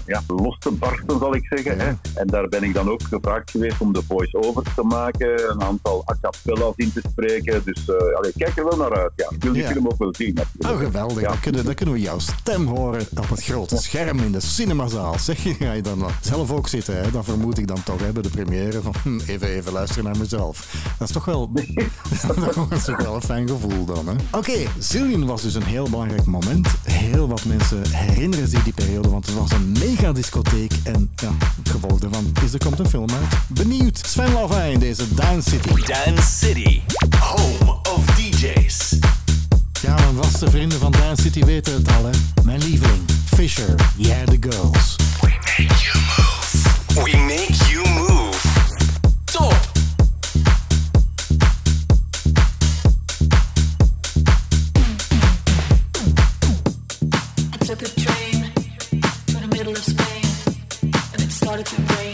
ja, 0.05 0.21
los 0.27 0.57
te 0.59 0.71
barsten, 0.71 1.19
zal 1.19 1.35
ik 1.35 1.45
zeggen. 1.45 1.79
Hè. 1.79 1.93
En 2.13 2.27
daar 2.27 2.47
ben 2.47 2.63
ik 2.63 2.73
dan 2.73 2.89
ook 2.89 3.01
gevraagd 3.01 3.51
geweest 3.51 3.81
om 3.81 3.93
de 3.93 4.01
voice-over 4.07 4.63
te 4.75 4.83
maken, 4.83 5.49
een 5.49 5.61
aantal 5.61 6.03
a 6.11 6.17
cappella's 6.21 6.73
in 6.75 6.93
te 6.93 7.01
spreken. 7.11 7.61
Dus 7.63 7.89
allee, 7.89 8.31
kijk 8.35 8.57
er 8.57 8.63
wel 8.63 8.77
naar 8.77 8.96
uit. 8.97 9.11
Ja. 9.15 9.27
Ik 9.29 9.43
wil 9.43 9.53
die 9.53 9.61
Ja. 9.61 9.71
film 9.71 9.87
ook 9.87 9.97
wel 9.97 10.13
zien. 10.17 10.33
natuurlijk. 10.33 10.73
Oh, 10.73 10.85
geweldig. 10.85 11.21
Ja. 11.21 11.27
Dan, 11.27 11.39
kunnen, 11.39 11.65
dan 11.65 11.73
kunnen 11.73 11.95
we 11.95 12.01
jouw 12.01 12.19
stem 12.19 12.67
horen 12.67 13.07
op 13.17 13.29
het 13.29 13.43
grote 13.43 13.77
scherm 13.77 14.19
in 14.19 14.31
de 14.31 14.39
cinemazaal. 14.39 15.19
Zeg 15.19 15.43
je, 15.43 15.53
ga 15.59 15.71
je 15.71 15.81
dan 15.81 16.05
zelf 16.21 16.51
ook 16.51 16.67
zitten, 16.67 16.97
hè? 17.03 17.11
Dan 17.11 17.23
vermoed 17.23 17.57
ik 17.57 17.67
dan 17.67 17.83
toch, 17.83 17.99
hè, 17.99 18.11
bij 18.11 18.21
de 18.21 18.29
première 18.29 18.81
van 18.81 18.93
hm, 19.03 19.19
even, 19.27 19.47
even 19.47 19.71
luisteren 19.71 20.03
naar 20.03 20.17
mezelf. 20.17 20.73
Dat 20.97 21.07
is 21.07 21.13
toch 21.13 21.25
wel, 21.25 21.51
dat 22.69 22.77
is 22.77 22.83
toch 22.85 23.01
wel 23.01 23.15
een 23.15 23.21
fijn 23.21 23.47
gevoel 23.49 23.85
dan, 23.85 24.07
hè? 24.07 24.13
Oké, 24.37 24.57
Zillion 24.79 25.25
was 25.25 25.41
dus 25.41 25.53
een 25.53 25.63
heel 25.63 25.89
belangrijk 25.89 26.25
moment. 26.25 26.67
Heel 26.83 27.27
wat 27.27 27.45
mensen 27.45 27.81
herinneren 27.89 28.47
zich 28.47 28.63
die 28.63 28.73
periode, 28.73 29.09
want 29.09 29.25
het 29.25 29.35
was 29.35 29.51
een 29.51 29.71
mega 29.71 30.11
discotheek. 30.11 30.71
En 30.83 31.11
ja, 31.15 31.31
het 31.57 31.69
gevolg 31.69 31.99
daarvan 31.99 32.31
is 32.43 32.53
er 32.53 32.59
komt 32.59 32.79
een 32.79 32.89
film 32.89 33.09
uit. 33.09 33.37
Benieuwd. 33.47 33.99
Sven 34.05 34.33
Lavijn 34.33 34.71
in 34.71 34.79
deze 34.79 35.13
Dance 35.13 35.49
City. 35.49 35.69
Dance 35.85 36.37
City, 36.45 36.81
home 37.19 37.71
of 37.95 38.05
DJs. 38.05 38.86
Ja, 39.81 39.95
mijn 39.95 40.15
vaste 40.23 40.49
vrienden 40.49 40.79
van 40.79 40.91
Dance 40.91 41.21
City 41.21 41.43
weten 41.45 41.73
het 41.73 41.91
al, 41.91 42.05
hè. 42.05 42.11
Mijn 42.43 42.59
lieveling, 42.59 43.01
Fisher, 43.35 43.75
Yeah 43.95 44.23
The 44.27 44.37
Girls. 44.39 44.95
We 45.21 45.27
make 45.57 45.73
you 45.83 46.03
move. 46.17 47.03
We 47.03 47.17
make 47.17 47.53
you 47.71 47.89
move. 47.89 48.37
Top! 49.25 49.55
I 57.53 57.65
took 57.65 57.81
a 57.81 57.89
train 58.01 58.51
to 59.25 59.39
the 59.39 59.47
middle 59.47 59.71
of 59.71 59.83
Spain 59.83 60.25
and 61.13 61.21
it 61.21 61.31
started 61.31 61.65
to 61.65 61.75
rain. 61.95 62.06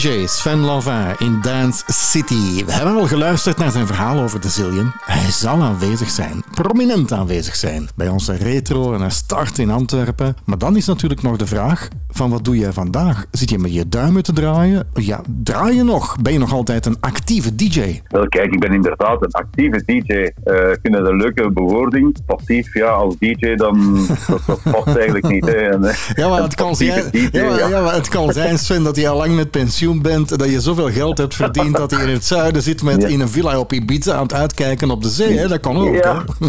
DJ 0.00 0.26
Sven 0.26 0.58
Lanvin 0.58 1.14
in 1.18 1.40
Dance 1.40 1.82
City. 1.86 2.64
We 2.64 2.72
hebben 2.72 2.96
al 2.96 3.06
geluisterd 3.06 3.58
naar 3.58 3.70
zijn 3.70 3.86
verhaal 3.86 4.18
over 4.18 4.40
de 4.40 4.48
Zillion. 4.48 4.92
Hij 5.00 5.30
zal 5.30 5.62
aanwezig 5.62 6.10
zijn, 6.10 6.44
prominent 6.54 7.12
aanwezig 7.12 7.56
zijn, 7.56 7.88
bij 7.94 8.08
onze 8.08 8.32
retro 8.36 8.94
en 8.94 9.00
een 9.00 9.10
start 9.10 9.58
in 9.58 9.70
Antwerpen. 9.70 10.36
Maar 10.44 10.58
dan 10.58 10.76
is 10.76 10.86
natuurlijk 10.86 11.22
nog 11.22 11.36
de 11.36 11.46
vraag 11.46 11.88
van 12.20 12.30
wat 12.30 12.44
doe 12.44 12.58
jij 12.58 12.72
vandaag? 12.72 13.26
Zit 13.30 13.50
je 13.50 13.58
met 13.58 13.74
je 13.74 13.88
duimen 13.88 14.22
te 14.22 14.32
draaien? 14.32 14.88
Ja, 14.94 15.20
draai 15.42 15.76
je 15.76 15.82
nog? 15.82 16.16
Ben 16.22 16.32
je 16.32 16.38
nog 16.38 16.52
altijd 16.52 16.86
een 16.86 16.96
actieve 17.00 17.54
DJ? 17.54 18.00
Wel, 18.08 18.28
kijk, 18.28 18.52
ik 18.52 18.60
ben 18.60 18.72
inderdaad 18.72 19.22
een 19.22 19.30
actieve 19.30 19.82
DJ. 19.86 20.12
Eh, 20.12 20.70
ik 20.70 20.78
vind 20.82 20.94
het 20.94 21.06
een 21.06 21.16
leuke 21.16 21.50
bewoording. 21.50 22.16
Passief, 22.26 22.74
ja, 22.74 22.86
als 22.86 23.14
DJ, 23.18 23.54
dan 23.54 23.96
dat, 24.28 24.40
dat 24.46 24.60
past 24.72 24.96
eigenlijk 24.96 25.28
niet. 25.28 25.46
Hè. 25.46 25.52
En, 25.52 25.84
eh, 25.84 25.94
Ja, 26.14 26.28
maar 26.28 26.42
het 26.42 26.54
kan 26.54 26.76
zijn, 26.76 27.04
DJ, 27.10 27.28
ja, 27.32 27.44
maar, 27.48 27.58
ja. 27.58 27.68
ja, 27.68 27.80
maar 27.82 27.94
het 27.94 28.08
kan 28.08 28.32
zijn, 28.32 28.58
Sven, 28.58 28.82
dat 28.82 28.96
je 28.96 29.08
al 29.08 29.16
lang 29.16 29.34
met 29.36 29.50
pensioen 29.50 30.02
bent, 30.02 30.38
dat 30.38 30.50
je 30.50 30.60
zoveel 30.60 30.90
geld 30.90 31.18
hebt 31.18 31.34
verdiend 31.34 31.76
dat 31.76 31.90
je 31.90 31.96
in 31.96 32.08
het 32.08 32.24
zuiden 32.24 32.62
zit 32.62 32.82
met 32.82 33.02
Ja. 33.02 33.08
in 33.08 33.20
een 33.20 33.28
villa 33.28 33.58
op 33.58 33.72
Ibiza 33.72 34.14
aan 34.14 34.22
het 34.22 34.34
uitkijken 34.34 34.90
op 34.90 35.02
de 35.02 35.08
zee. 35.08 35.38
Hè? 35.38 35.48
Dat 35.48 35.60
kan 35.60 35.76
ook. 35.76 35.94
Ja. 35.94 36.24
Hè? 36.38 36.46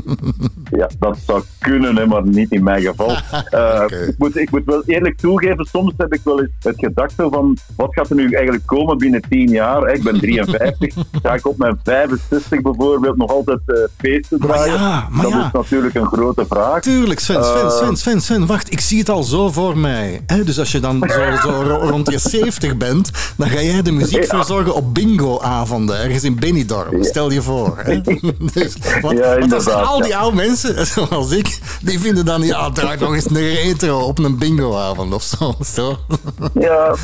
Ja, 0.77 0.89
dat 0.99 1.17
zou 1.25 1.43
kunnen, 1.61 1.95
hè, 1.95 2.05
maar 2.05 2.27
niet 2.27 2.51
in 2.51 2.63
mijn 2.63 2.81
geval. 2.81 3.15
Eh, 3.51 3.83
ik, 4.07 4.15
moet, 4.17 4.37
ik 4.37 4.51
moet 4.51 4.61
wel 4.65 4.83
eerlijk 4.85 5.17
toegeven, 5.17 5.65
soms 5.65 5.93
heb 5.97 6.13
ik 6.13 6.19
wel 6.23 6.39
eens 6.41 6.49
het 6.59 6.75
gedachte 6.77 7.27
van 7.31 7.57
wat 7.75 7.87
gaat 7.93 8.09
er 8.09 8.15
nu 8.15 8.31
eigenlijk 8.31 8.65
komen 8.65 8.97
binnen 8.97 9.21
10 9.29 9.47
jaar? 9.49 9.81
Hè, 9.81 9.93
Ik 9.93 10.03
ben 10.03 10.19
53, 10.19 10.95
ga 11.23 11.33
ik 11.33 11.47
op 11.47 11.57
mijn 11.57 11.79
65 11.83 12.61
bijvoorbeeld 12.61 13.17
nog 13.17 13.29
altijd 13.31 13.59
eh 13.65 13.75
feesten 13.97 14.39
draaien? 14.39 14.73
ja, 14.73 15.07
maar 15.11 15.23
dat 15.23 15.31
ja. 15.31 15.45
is 15.45 15.51
natuurlijk 15.53 15.95
een 15.95 16.05
grote 16.05 16.45
vraag. 16.49 16.81
Tuurlijk, 16.81 17.19
Sven, 17.19 17.43
Sven, 17.43 17.61
Eh, 17.61 17.69
Sven, 17.69 17.97
Sven, 17.97 18.21
Sven, 18.21 18.45
wacht, 18.45 18.71
ik 18.71 18.79
zie 18.79 18.99
het 18.99 19.09
al 19.09 19.23
zo 19.23 19.51
voor 19.51 19.77
mij. 19.77 20.21
Hè? 20.25 20.43
Dus 20.43 20.59
als 20.59 20.71
je 20.71 20.79
dan 20.79 21.03
zo, 21.09 21.49
zo 21.49 21.61
ro- 21.67 21.89
rond 21.89 22.11
je 22.11 22.19
70 22.19 22.77
bent, 22.77 23.11
dan 23.37 23.49
ga 23.49 23.61
jij 23.61 23.81
de 23.81 23.91
muziek 23.91 24.23
Ja. 24.23 24.37
verzorgen 24.37 24.73
op 24.75 24.93
bingo-avonden, 24.93 25.99
ergens 26.03 26.23
in 26.23 26.39
Benidorm. 26.39 27.03
Stel 27.03 27.31
je 27.31 27.41
voor. 27.41 27.77
Hè? 27.77 28.01
Dus, 28.53 28.75
want, 29.01 29.17
Ja, 29.17 29.39
want 29.39 29.51
dat 29.51 29.63
zijn 29.63 29.75
al 29.77 30.01
die 30.01 30.15
oude 30.15 30.35
mensen, 30.35 30.85
zoals 30.85 31.31
ik, 31.31 31.50
die 31.87 31.99
vinden 31.99 32.25
dan, 32.25 32.41
ja, 32.41 32.69
draai 32.69 32.99
nog 32.99 33.13
eens 33.13 33.29
een 33.29 33.53
retro 33.53 33.99
op 33.99 34.19
een 34.19 34.37
bingo-avond 34.37 35.13
of 35.13 35.23
zo. 35.23 35.53
zo. 35.75 35.97
Ja, 36.53 36.95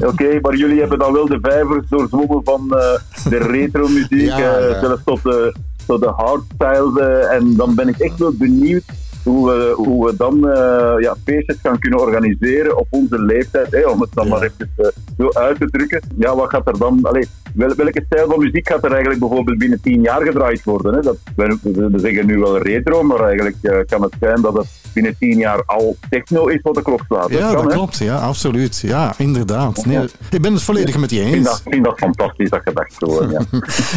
oké, 0.00 0.38
maar 0.42 0.56
jullie 0.56 0.80
hebben 0.80 0.98
dan 0.98 1.12
wel 1.12 1.26
de 1.26 1.38
vijvers 1.42 1.86
doorzwommen 1.88 2.40
van 2.44 2.76
eh, 2.78 3.30
de 3.30 3.36
retro-muziek, 3.38 4.10
Ja, 4.10 4.56
eh, 4.56 4.80
zelfs 4.80 5.02
tot 5.04 5.22
de, 5.22 5.54
tot 5.86 6.00
de 6.00 6.12
hardstyle. 6.16 7.00
eh, 7.00 7.36
en 7.36 7.56
dan 7.56 7.74
ben 7.74 7.88
ik 7.88 7.98
echt 7.98 8.18
wel 8.18 8.32
benieuwd 8.32 8.84
hoe 9.22 9.50
we, 9.50 9.72
hoe 9.76 10.06
we 10.06 10.16
dan 10.16 10.48
eh, 10.50 10.94
ja, 11.00 11.16
feestjes 11.24 11.56
gaan 11.62 11.78
kunnen 11.78 12.00
organiseren 12.00 12.76
op 12.78 12.86
onze 12.90 13.22
leeftijd, 13.22 13.86
om 13.86 14.00
het 14.00 14.10
dan 14.14 14.28
maar 14.28 14.42
even 14.42 14.70
eh, 14.76 14.86
zo 15.18 15.28
uit 15.32 15.58
te 15.58 15.66
drukken. 15.70 16.00
Ja, 16.16 16.36
wat 16.36 16.50
gaat 16.50 16.66
er 16.68 16.78
dan... 16.78 16.98
Allee, 17.02 17.28
wel- 17.54 17.74
welke 17.76 18.02
stijl 18.06 18.28
van 18.30 18.38
muziek 18.38 18.68
gaat 18.68 18.84
er 18.84 18.90
eigenlijk 18.90 19.20
bijvoorbeeld 19.20 19.58
binnen 19.58 19.80
tien 19.80 20.02
jaar 20.02 20.22
gedraaid 20.22 20.64
worden? 20.64 20.94
Hè? 20.94 21.00
Dat, 21.00 21.16
we, 21.36 21.58
we 21.62 21.98
zeggen 21.98 22.26
nu 22.26 22.38
wel 22.38 22.58
retro, 22.58 23.02
maar 23.02 23.20
eigenlijk 23.20 23.56
eh, 23.62 23.76
kan 23.86 24.02
het 24.02 24.14
zijn 24.20 24.40
dat 24.40 24.56
het 24.56 24.66
binnen 24.94 25.16
tien 25.18 25.38
jaar 25.38 25.62
al 25.66 25.96
techno 26.10 26.46
is 26.46 26.60
wat 26.62 26.74
de 26.74 26.82
klok 26.82 27.00
slaat. 27.08 27.30
Ja, 27.30 27.52
kan, 27.52 27.64
dat 27.64 27.72
klopt. 27.72 27.96
Ja, 27.98 28.16
absoluut. 28.16 28.80
Ja, 28.80 29.14
inderdaad. 29.18 29.86
Nee, 29.86 30.04
ik 30.30 30.42
ben 30.42 30.52
het 30.52 30.62
volledig 30.62 30.98
met 30.98 31.10
je 31.10 31.16
Ik 31.16 31.22
vind 31.22 31.36
eens. 31.36 31.44
dat, 31.46 31.60
ik 31.64 31.72
vind 31.72 31.84
dat 31.84 31.98
fantastisch, 31.98 32.50
dat 32.50 32.60
gedacht 32.64 32.94
gewoon, 32.98 33.30
ja. 33.30 33.40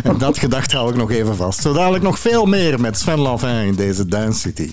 En 0.03 0.17
dat 0.25 0.37
gedacht 0.37 0.71
hou 0.71 0.89
ik 0.89 0.95
nog 0.95 1.11
even 1.11 1.35
vast. 1.35 1.61
Zo 1.61 1.73
dadelijk 1.73 2.03
nog 2.03 2.19
veel 2.19 2.45
meer 2.45 2.79
met 2.81 2.97
Sven 2.97 3.19
Lavin 3.19 3.49
in 3.65 3.75
deze 3.75 4.05
Dance 4.05 4.39
City. 4.39 4.71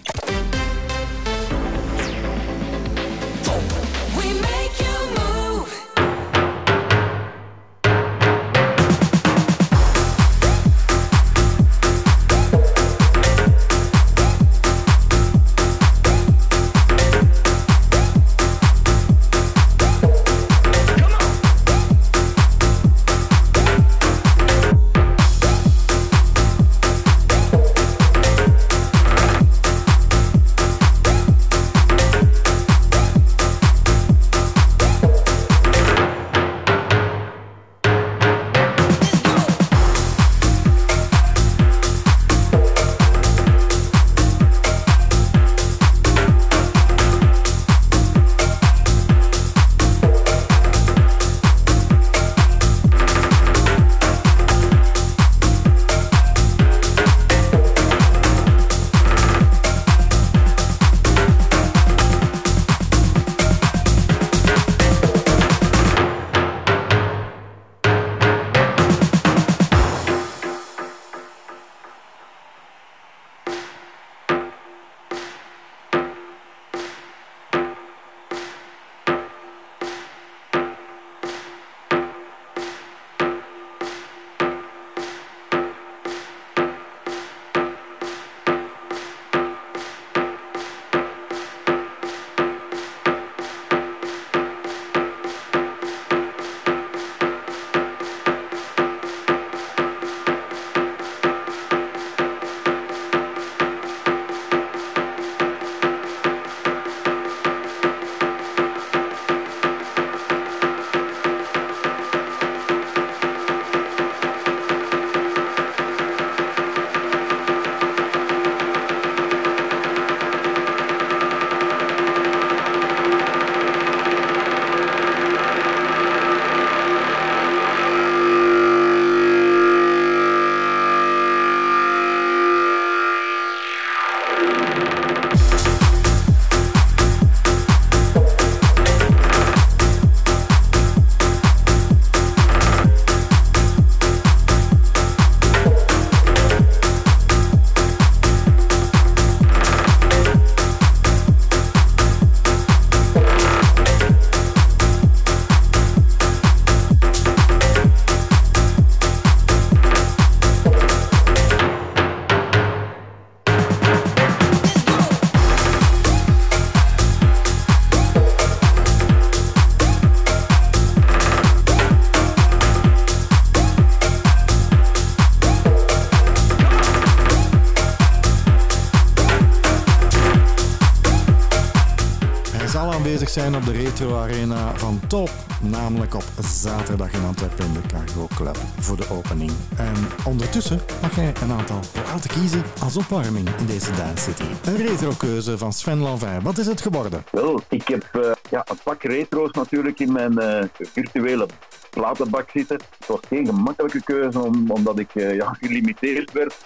De 184.03 184.09
Retro 184.09 184.23
Arena 184.23 184.79
van 184.79 185.01
Top, 185.09 185.31
namelijk 185.61 186.15
op 186.15 186.25
zaterdag 186.41 187.13
in 187.13 187.25
Antwerpen 187.25 187.65
in 187.65 187.73
de 187.73 187.81
Cargo 187.89 188.27
Club 188.35 188.57
voor 188.79 188.97
de 188.97 189.07
opening. 189.11 189.51
En 189.77 189.95
ondertussen 190.25 190.81
mag 191.03 191.17
jij 191.17 191.33
een 191.43 191.53
aantal 191.53 191.81
platen 191.93 192.31
kiezen 192.31 192.63
als 192.83 192.97
opwarming 192.97 193.49
in 193.59 193.67
deze 193.67 193.93
Dance 193.93 194.31
City. 194.31 194.45
Een 194.65 194.77
retro-keuze 194.77 195.59
van 195.59 195.73
Sven 195.73 195.99
Lanvin. 195.99 196.43
Wat 196.43 196.59
is 196.59 196.67
het 196.67 196.81
geworden? 196.81 197.25
Wel, 197.31 197.61
ik 197.69 197.89
heb 197.89 198.09
eh, 198.13 198.33
ja, 198.51 198.65
een 198.71 198.79
pak 198.85 199.03
retro's 199.03 199.51
natuurlijk 199.51 200.01
in 200.01 200.13
mijn 200.13 200.39
eh, 200.39 200.65
virtuele 200.79 201.47
platenbak 201.95 202.51
zitten. 202.51 202.81
Het 202.99 203.07
was 203.07 203.21
geen 203.29 203.47
gemakkelijke 203.47 204.03
keuze, 204.03 204.39
om, 204.39 204.71
omdat 204.71 204.99
ik 204.99 205.15
eh, 205.15 205.35
ja, 205.35 205.57
gelimiteerd 205.61 206.33
werd. 206.33 206.57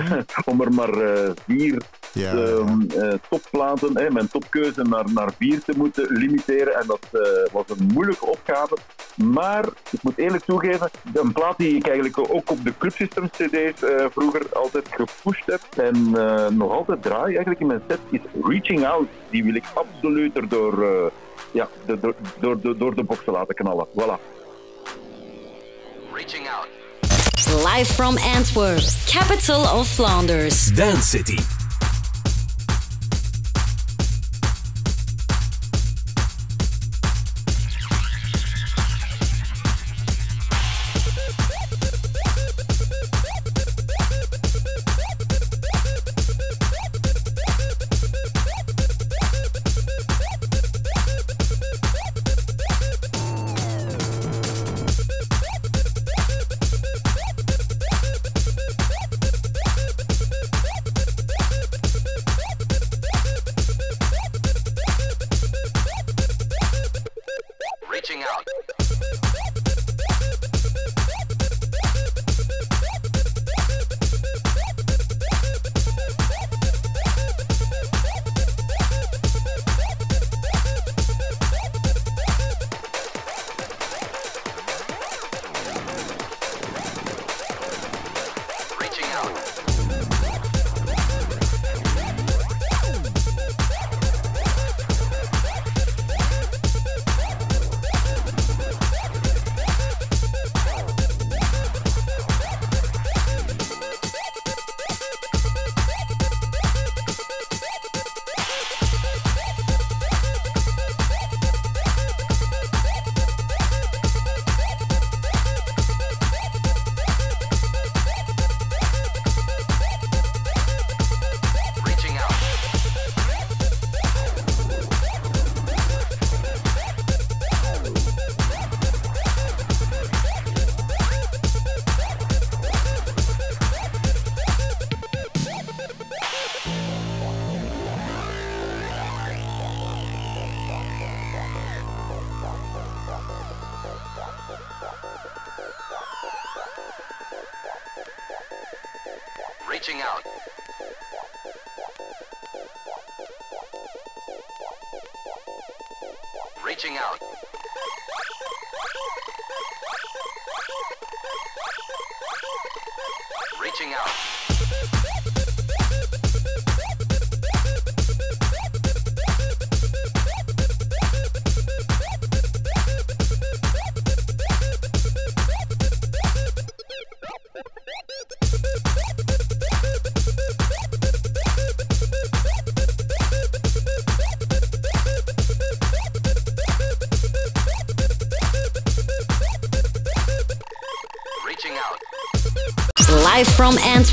om 0.50 0.60
er 0.60 0.72
maar 0.72 1.00
eh, 1.00 1.30
vier 1.46 1.82
Ja, 2.12 2.32
ehm, 2.32 2.80
eh, 2.90 3.12
topplaten, 3.30 3.98
hè, 3.98 4.10
mijn 4.10 4.28
topkeuze 4.28 4.82
naar, 4.82 5.04
naar 5.12 5.32
vier 5.38 5.62
te 5.62 5.72
moeten 5.76 6.06
limiteren. 6.08 6.74
En 6.74 6.86
dat 6.86 7.08
was 7.52 7.64
een 7.68 7.90
moeilijke 7.92 8.26
opgave. 8.26 8.76
Maar 9.14 9.64
ik 9.90 10.02
moet 10.02 10.18
eerlijk 10.18 10.44
toegeven, 10.44 10.90
een 11.14 11.32
plaat 11.32 11.58
die 11.58 11.76
ik 11.76 11.86
eigenlijk 11.86 12.18
ook 12.18 12.50
op 12.50 12.64
de 12.64 12.72
Club 12.78 12.92
System 12.92 13.30
CD's 13.30 13.82
vroeger 14.10 14.42
altijd 14.52 14.88
gepusht 14.90 15.46
heb 15.46 15.60
en 15.76 16.10
nog 16.56 16.70
altijd 16.70 17.02
draai 17.02 17.26
eigenlijk 17.26 17.60
in 17.60 17.66
mijn 17.66 17.82
set 17.88 18.00
is 18.10 18.20
Reaching 18.42 18.86
Out. 18.86 19.08
Die 19.30 19.44
wil 19.44 19.54
ik 19.54 19.64
absoluut 19.74 20.36
erdoor 20.36 20.82
eh, 20.82 21.10
ja, 21.52 21.68
de, 21.86 21.98
door, 22.00 22.14
door, 22.40 22.60
door, 22.60 22.78
door 22.78 22.94
de 22.94 23.02
box 23.02 23.24
te 23.24 23.30
laten 23.30 23.54
knallen. 23.54 23.86
Voilà. 23.86 24.43
Reaching 26.14 26.46
out. 26.46 26.68
Live 27.64 27.88
from 27.88 28.16
Antwerp, 28.18 28.80
capital 29.06 29.62
of 29.62 29.88
Flanders. 29.88 30.70
Dance 30.70 31.06
City. 31.06 31.38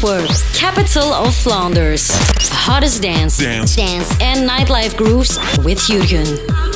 Antwerp, 0.02 0.32
capital 0.56 1.14
of 1.14 1.36
Flanders. 1.36 2.10
Hottest 2.50 3.04
dance, 3.04 3.38
Dance. 3.38 3.76
dance 3.76 4.10
and 4.20 4.50
nightlife 4.50 4.98
grooves 4.98 5.38
with 5.64 5.78
Jurgen. 5.86 6.71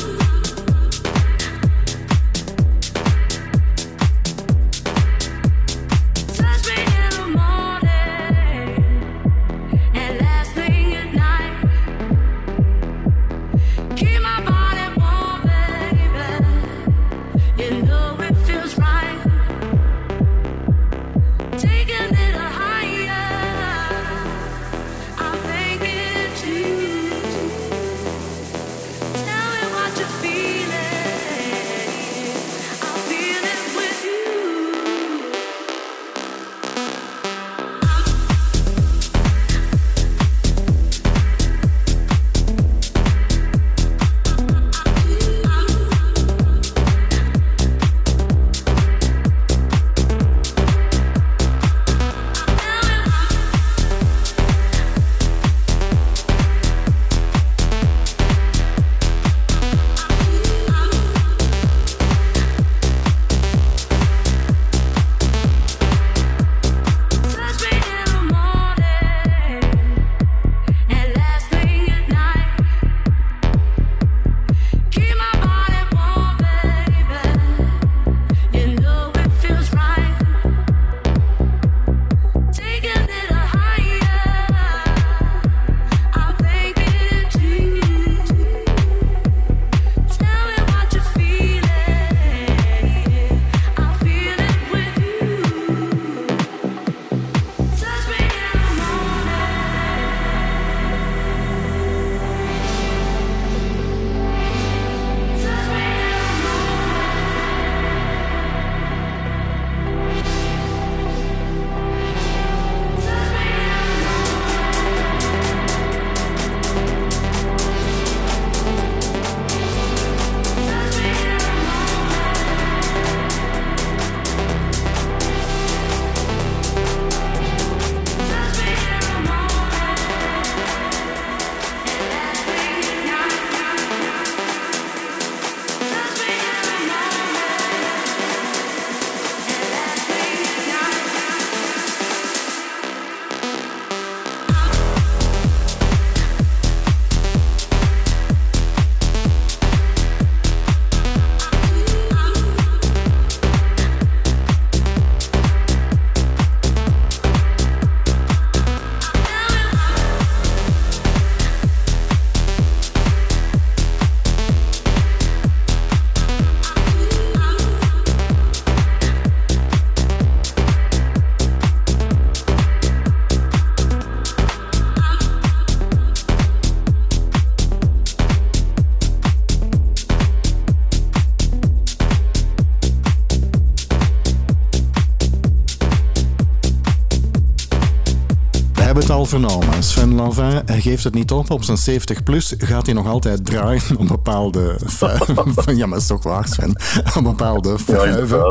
Al 189.25 189.31
vernomen. 189.39 189.83
Sven 189.83 190.15
Lanvin 190.15 190.61
hij 190.65 190.81
geeft 190.81 191.03
het 191.03 191.13
niet 191.13 191.31
op. 191.31 191.51
Op 191.51 191.63
zijn 191.63 191.77
70 191.77 192.23
plus 192.23 192.53
gaat 192.57 192.85
hij 192.85 192.95
nog 192.95 193.07
altijd 193.07 193.45
draaien 193.45 193.81
op 193.97 194.07
bepaalde... 194.07 194.79
fu- 194.87 195.07
ja, 195.75 195.85
maar 195.85 195.97
is 195.97 196.07
toch 196.07 196.23
waar, 196.23 196.47
Sven? 196.47 196.75
Op 197.15 197.23
bepaalde 197.23 197.77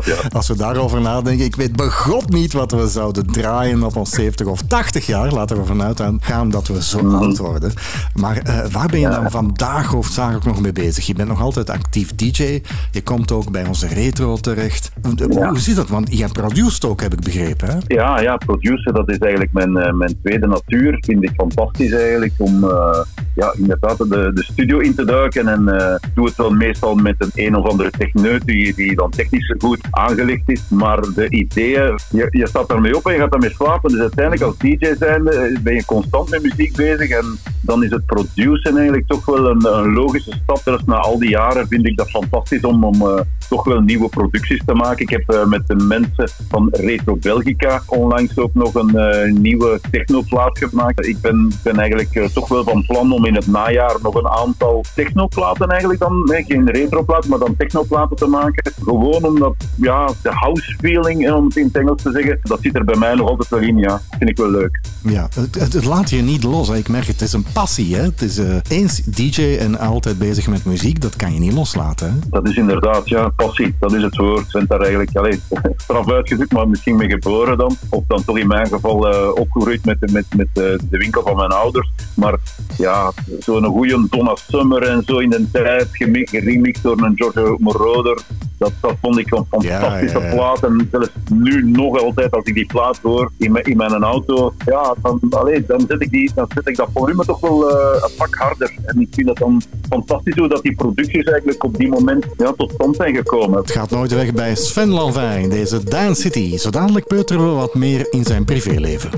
ja. 0.04 0.14
Als 0.32 0.48
we 0.48 0.56
daarover 0.56 1.00
nadenken, 1.00 1.44
ik 1.44 1.56
weet 1.56 1.76
begot 1.76 2.28
niet 2.30 2.52
wat 2.52 2.70
we 2.70 2.88
zouden 2.88 3.26
draaien 3.26 3.82
op 3.82 3.96
ons 3.96 4.10
70 4.10 4.46
of 4.46 4.60
80 4.62 5.06
jaar. 5.06 5.32
Laten 5.32 5.56
we 5.56 5.64
vanuit 5.64 6.00
gaan 6.20 6.50
dat 6.50 6.66
we 6.66 6.82
zo 6.82 7.02
Mhm. 7.02 7.14
oud 7.14 7.38
worden. 7.38 7.72
Maar 8.14 8.36
eh, 8.36 8.58
waar 8.70 8.88
ben 8.88 9.00
je 9.00 9.08
dan 9.08 9.30
vandaag 9.30 9.86
hoofdzakelijk 9.86 10.44
nog 10.44 10.60
mee 10.60 10.72
bezig? 10.72 11.06
Je 11.06 11.14
bent 11.14 11.28
nog 11.28 11.40
altijd 11.40 11.70
actief 11.70 12.14
DJ. 12.14 12.62
Je 12.90 13.02
komt 13.02 13.32
ook 13.32 13.50
bij 13.50 13.66
onze 13.66 13.86
retro 13.86 14.36
terecht. 14.36 14.83
Ja. 15.04 15.48
Hoe 15.48 15.58
zit 15.58 15.76
dat? 15.76 15.88
Want 15.88 16.18
je 16.18 16.28
produced 16.32 16.84
ook, 16.84 17.00
heb 17.00 17.12
ik 17.12 17.20
begrepen. 17.20 17.68
Hè? 17.68 17.78
Ja, 17.86 18.20
ja, 18.20 18.36
producer, 18.36 18.92
dat 18.92 19.08
is 19.08 19.18
eigenlijk 19.18 19.52
mijn, 19.52 19.76
eh, 19.76 19.92
mijn 19.92 20.20
tweede 20.22 20.46
natuur. 20.46 20.96
Vind 21.00 21.22
ik 21.22 21.32
fantastisch 21.36 21.92
eigenlijk 21.92 22.32
om 22.38 22.64
eh, 22.64 23.00
ja, 23.34 23.54
inderdaad 23.56 23.98
de, 23.98 24.30
de 24.34 24.42
studio 24.42 24.78
in 24.78 24.94
te 24.94 25.04
duiken. 25.04 25.48
En 25.48 25.68
eh 25.68 25.94
doe 26.14 26.26
het 26.26 26.36
dan 26.36 26.56
meestal 26.56 26.94
met 26.94 27.14
een 27.18 27.30
een 27.34 27.56
of 27.56 27.70
andere 27.70 27.90
techneut 27.90 28.44
die, 28.44 28.74
die 28.74 28.96
dan 28.96 29.10
technisch 29.10 29.54
goed 29.58 29.78
aangelegd 29.90 30.42
is. 30.48 30.62
Maar 30.68 31.00
de 31.14 31.28
ideeën, 31.28 31.98
je, 32.10 32.26
je 32.30 32.48
staat 32.48 32.68
daarmee 32.68 32.96
op 32.96 33.06
en 33.06 33.12
je 33.12 33.18
gaat 33.18 33.30
daarmee 33.30 33.50
slapen. 33.50 33.90
Dus 33.90 34.00
uiteindelijk 34.00 34.44
als 34.44 34.58
DJ 34.58 34.94
zijnde 34.98 35.30
eh, 35.30 35.58
ben 35.62 35.74
je 35.74 35.84
constant 35.84 36.30
met 36.30 36.42
muziek 36.42 36.76
bezig. 36.76 37.10
En 37.10 37.38
dan 37.60 37.84
is 37.84 37.90
het 37.90 38.06
produceren 38.06 38.76
eigenlijk 38.76 39.06
toch 39.06 39.24
wel 39.24 39.50
een, 39.50 39.66
een 39.66 39.92
logische 39.92 40.32
stap. 40.42 40.60
Zelfs 40.64 40.84
na 40.84 40.96
al 40.96 41.18
die 41.18 41.30
jaren 41.30 41.68
vind 41.68 41.86
ik 41.86 41.96
dat 41.96 42.10
fantastisch 42.10 42.62
om, 42.62 42.84
om 42.84 43.02
toch 43.48 43.64
wel 43.64 43.80
nieuwe 43.80 44.08
producties 44.08 44.62
te 44.66 44.74
maken. 44.74 44.98
Ik 44.98 45.10
heb 45.10 45.30
eh, 45.30 45.46
met 45.46 45.66
de 45.66 45.74
mensen 45.74 46.28
van 46.48 46.68
Retro 46.70 47.16
Belgica 47.16 47.82
onlangs 47.86 48.38
ook 48.38 48.54
nog 48.54 48.74
een 48.74 48.96
eh, 48.96 49.32
nieuwe 49.32 49.80
technoplaat 49.90 50.58
gemaakt. 50.58 51.06
Ik 51.06 51.20
ben, 51.20 51.52
ben 51.62 51.78
eigenlijk 51.78 52.14
eh, 52.14 52.24
toch 52.24 52.48
wel 52.48 52.64
van 52.64 52.86
plan 52.86 53.12
om 53.12 53.24
in 53.24 53.34
het 53.34 53.46
najaar 53.46 53.96
nog 54.02 54.14
een 54.14 54.28
aantal 54.28 54.84
technoplaten 54.94 55.68
eigenlijk 55.68 56.00
dan, 56.00 56.22
nee, 56.24 56.44
geen 56.48 56.70
retroplaten, 56.70 57.30
maar 57.30 57.38
dan 57.38 57.56
technoplaten 57.56 58.16
te 58.16 58.26
maken. 58.26 58.72
Gewoon 58.82 59.24
omdat, 59.24 59.54
ja, 59.76 60.10
de 60.22 60.30
house 60.30 60.76
feeling, 60.78 61.32
om 61.32 61.44
het 61.44 61.56
in 61.56 61.64
het 61.64 61.76
Engels 61.76 62.02
te 62.02 62.10
zeggen, 62.10 62.38
dat 62.42 62.58
zit 62.62 62.74
er 62.74 62.84
bij 62.84 62.96
mij 62.96 63.14
nog 63.14 63.28
altijd 63.28 63.48
wel 63.48 63.60
in, 63.60 63.78
ja. 63.78 64.00
Vind 64.18 64.30
ik 64.30 64.36
wel 64.36 64.50
leuk. 64.50 64.80
Ja, 65.02 65.28
het, 65.34 65.54
het, 65.54 65.72
het 65.72 65.84
laat 65.84 66.10
je 66.10 66.22
niet 66.22 66.42
los. 66.42 66.68
hè. 66.68 66.76
Ik 66.76 66.88
merk 66.88 67.06
het, 67.06 67.20
het 67.20 67.28
is 67.28 67.32
een 67.32 67.46
passie. 67.52 67.94
Hè? 67.94 68.02
Het 68.02 68.22
is 68.22 68.40
eens 68.68 69.02
DJ 69.04 69.56
en 69.60 69.78
altijd 69.78 70.18
bezig 70.18 70.48
met 70.48 70.64
muziek, 70.64 71.00
dat 71.00 71.16
kan 71.16 71.34
je 71.34 71.40
niet 71.40 71.52
loslaten. 71.52 72.06
Hè? 72.06 72.28
Dat 72.28 72.48
is 72.48 72.56
inderdaad, 72.56 73.08
ja, 73.08 73.32
passie. 73.36 73.74
Dat 73.80 73.92
is 73.92 74.02
het 74.02 74.16
woord. 74.16 74.40
Ik 74.46 74.52
ben 74.52 74.64
daar 74.68 74.80
eigenlijk 74.80 75.16
allee, 75.16 75.40
straf 75.76 76.10
uitgezocht, 76.18 76.52
maar 76.52 76.68
misschien 76.68 76.96
mee 76.96 77.10
geboren 77.10 77.58
dan. 77.58 77.76
Of 77.90 78.02
dan 78.08 78.24
toch 78.24 78.38
in 78.38 78.46
mijn 78.46 78.66
geval 78.66 78.96
opgegroeid 79.34 79.84
met, 79.84 80.00
met, 80.12 80.24
met 80.36 80.46
eh, 80.52 80.62
de 80.90 80.98
winkel 80.98 81.22
van 81.22 81.36
mijn 81.36 81.50
ouders. 81.50 81.90
Maar 82.14 82.34
ja, 82.76 83.12
zo'n 83.38 83.64
goede 83.64 84.06
Donna 84.10 84.34
Summer 84.50 84.82
en 84.82 85.02
zo 85.06 85.18
in 85.18 85.30
de 85.30 85.50
tijd, 85.52 85.88
geremixed 85.92 86.82
door 86.82 86.98
een 87.02 87.16
Giorgio 87.16 87.56
Moroder. 87.58 88.18
Dat, 88.58 88.72
dat 88.80 88.94
vond 89.00 89.18
ik 89.18 89.34
een 89.34 89.44
fantastische 89.50 90.18
Ja, 90.18 90.24
ja, 90.24 90.30
ja. 90.30 90.34
plaat. 90.34 90.62
En 90.64 90.88
zelfs 90.90 91.08
nu 91.30 91.70
nog 91.70 91.98
altijd, 92.00 92.30
als 92.30 92.44
ik 92.44 92.54
die 92.54 92.66
plaat 92.66 92.98
hoor 93.02 93.30
in, 93.38 93.52
mijn- 93.52 93.64
in 93.64 93.76
mijn 93.76 94.02
auto, 94.02 94.52
ja, 94.64 94.94
dan, 95.02 95.20
allee, 95.30 95.64
dan, 95.66 95.84
zet 95.88 96.02
ik 96.02 96.10
die, 96.10 96.30
dan 96.34 96.46
zet 96.54 96.68
ik 96.68 96.76
dat 96.76 96.88
volume 96.94 97.24
toch 97.24 97.40
wel 97.40 97.70
eh, 97.70 98.02
een 98.02 98.10
pak 98.16 98.34
harder. 98.34 98.74
En 98.84 99.00
ik 99.00 99.08
vind 99.10 99.28
het 99.28 99.38
dan 99.38 99.62
fantastisch 99.88 100.34
hoe 100.36 100.48
dat 100.48 100.62
die 100.62 100.74
producties 100.74 101.24
eigenlijk 101.24 101.64
op 101.64 101.76
die 101.76 101.88
moment 101.88 102.26
ja, 102.36 102.52
tot 102.56 102.70
stand 102.72 102.96
zijn 102.96 103.14
gekomen. 103.14 103.23
Het 103.30 103.70
gaat 103.70 103.90
nooit 103.90 104.12
weg 104.12 104.32
bij 104.32 104.54
Sven 104.54 104.88
Lanvin 104.88 105.40
in 105.40 105.50
deze 105.50 105.84
Dance 105.84 106.20
City. 106.20 106.56
Zo 106.58 106.70
dadelijk 106.70 107.06
peuteren 107.06 107.44
we 107.44 107.54
wat 107.54 107.74
meer 107.74 108.06
in 108.12 108.24
zijn 108.24 108.44
privéleven. 108.44 109.10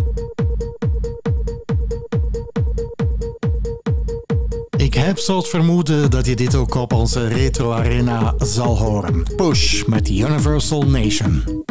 Ik 4.76 4.94
heb 4.94 5.18
zo 5.18 5.36
het 5.36 5.48
vermoeden 5.48 6.10
dat 6.10 6.26
je 6.26 6.36
dit 6.36 6.54
ook 6.54 6.74
op 6.74 6.92
onze 6.92 7.28
Retro 7.28 7.72
Arena 7.72 8.34
zal 8.38 8.78
horen. 8.78 9.26
Push 9.36 9.84
met 9.84 10.08
Universal 10.08 10.82
Nation. 10.82 11.64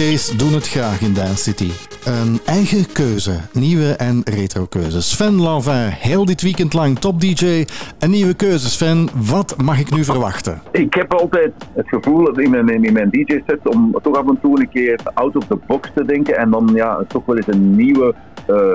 DJ's 0.00 0.36
doen 0.36 0.52
het 0.52 0.68
graag 0.68 1.00
in 1.00 1.14
Dance 1.14 1.36
City. 1.36 1.70
Een 2.04 2.40
eigen 2.46 2.92
keuze, 2.92 3.40
nieuwe 3.52 3.92
en 3.92 4.22
retro 4.24 4.66
keuzes. 4.66 5.10
Sven 5.10 5.40
Lanvin, 5.40 5.88
heel 5.88 6.24
dit 6.24 6.42
weekend 6.42 6.72
lang 6.72 6.98
top 6.98 7.20
DJ. 7.20 7.64
Een 7.98 8.10
nieuwe 8.10 8.34
keuze, 8.34 8.70
Sven. 8.70 9.08
Wat 9.14 9.54
mag 9.62 9.80
ik 9.80 9.90
nu 9.90 10.04
verwachten? 10.04 10.62
Ik 10.72 10.94
heb 10.94 11.14
altijd 11.14 11.52
het 11.74 11.88
gevoel 11.88 12.38
in 12.38 12.50
mijn, 12.50 12.84
in 12.84 12.92
mijn 12.92 13.10
DJ-set 13.10 13.68
om 13.68 13.98
toch 14.02 14.16
af 14.16 14.28
en 14.28 14.38
toe 14.42 14.60
een 14.60 14.68
keer 14.68 15.00
out 15.14 15.36
of 15.36 15.46
the 15.46 15.58
box 15.66 15.90
te 15.94 16.04
denken 16.04 16.36
en 16.36 16.50
dan 16.50 16.70
ja, 16.74 17.04
toch 17.08 17.24
wel 17.26 17.36
eens 17.36 17.46
een 17.46 17.76
nieuwe, 17.76 18.14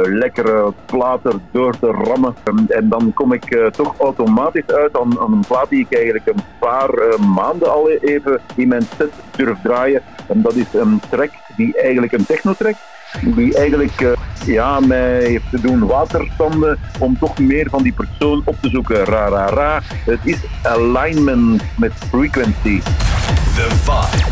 lekkere 0.04 0.74
plaat 0.86 1.26
er 1.26 1.40
door 1.52 1.80
te 1.80 1.88
rammen. 1.88 2.36
En, 2.44 2.66
en 2.68 2.90
dan 2.90 3.14
kom 3.14 3.34
ik 3.34 3.46
eh, 3.46 3.66
toch 3.66 4.00
automatisch 4.00 4.68
uit 4.68 5.00
aan, 5.00 5.34
een 5.34 5.44
plaat 5.48 5.70
die 5.70 5.88
ik 5.90 5.96
eigenlijk 5.96 6.28
een 6.28 6.44
paar 6.60 6.90
eh, 6.90 7.20
maanden 7.20 7.72
al 7.72 7.90
even 7.90 8.42
in 8.56 8.68
mijn 8.68 8.88
set 8.98 9.12
durf 9.36 9.58
draaien. 9.64 10.02
En 10.28 10.42
dat 10.42 10.54
is 10.54 10.74
een 10.74 11.02
track 11.10 11.32
die 11.56 11.82
eigenlijk 11.82 12.14
een 12.14 12.26
techno-track 12.26 12.76
die 13.22 13.58
eigenlijk 13.58 14.02
eh, 14.02 14.12
ja, 14.46 14.80
mij 14.80 15.24
heeft 15.24 15.50
te 15.50 15.62
doen 15.62 15.86
waterstanden 15.86 16.80
om 17.00 17.18
toch 17.20 17.40
meer 17.40 17.70
van 17.70 17.84
die 17.84 17.94
persoon 17.94 18.42
op 18.46 18.56
te 18.62 18.70
zoeken. 18.70 19.06
Ra, 19.06 19.28
ra, 19.28 19.46
ra. 19.46 19.82
Het 20.06 20.20
is 20.24 20.38
alignment 20.64 21.64
met 21.78 21.92
frequency. 21.94 22.82
The 23.56 23.70
vibe, 23.84 24.24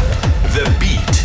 the 0.53 0.71
beat, 0.79 1.23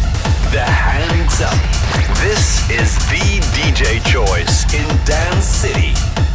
the 0.50 0.60
hands 0.60 1.40
up. 1.40 1.78
This 2.14 2.66
is 2.68 2.96
the 2.96 3.57
DJ 3.78 4.02
choice 4.04 4.64
in 4.74 4.88
Dance 5.04 5.44
City. 5.44 6.27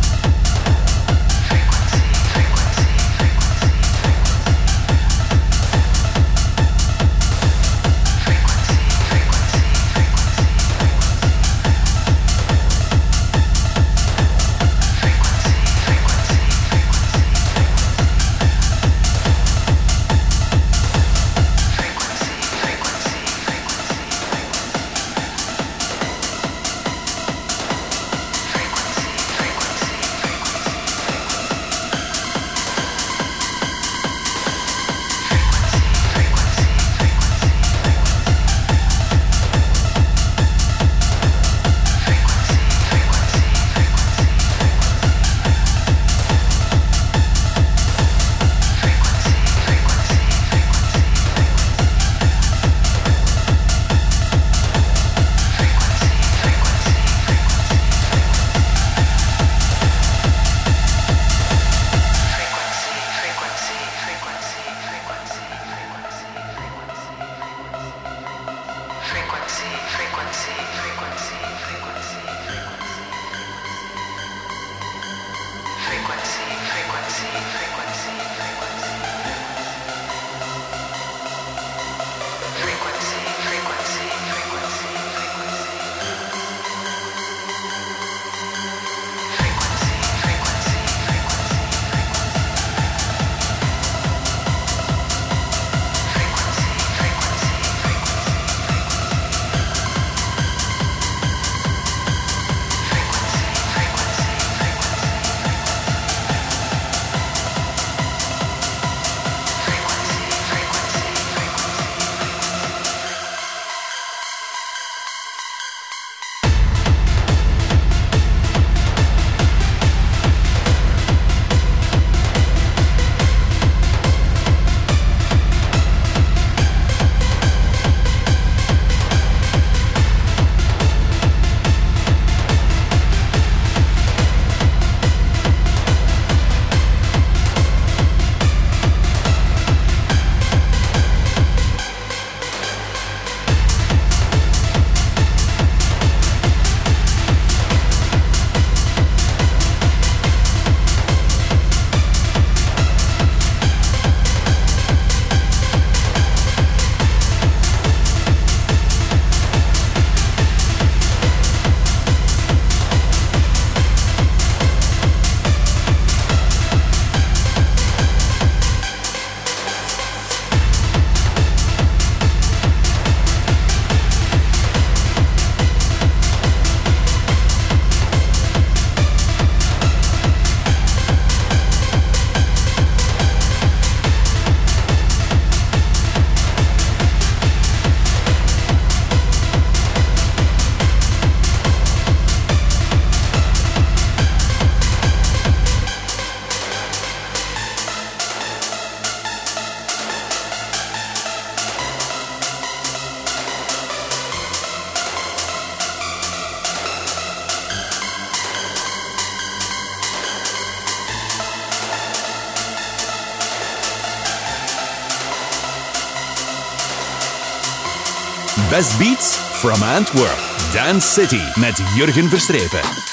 Best 218.73 218.97
Beats 218.97 219.35
from 219.35 219.83
Antwerp. 219.83 220.39
Dance 220.71 221.05
City 221.05 221.59
met 221.59 221.77
Jurgen 221.95 222.29
Verstrepen. 222.29 223.12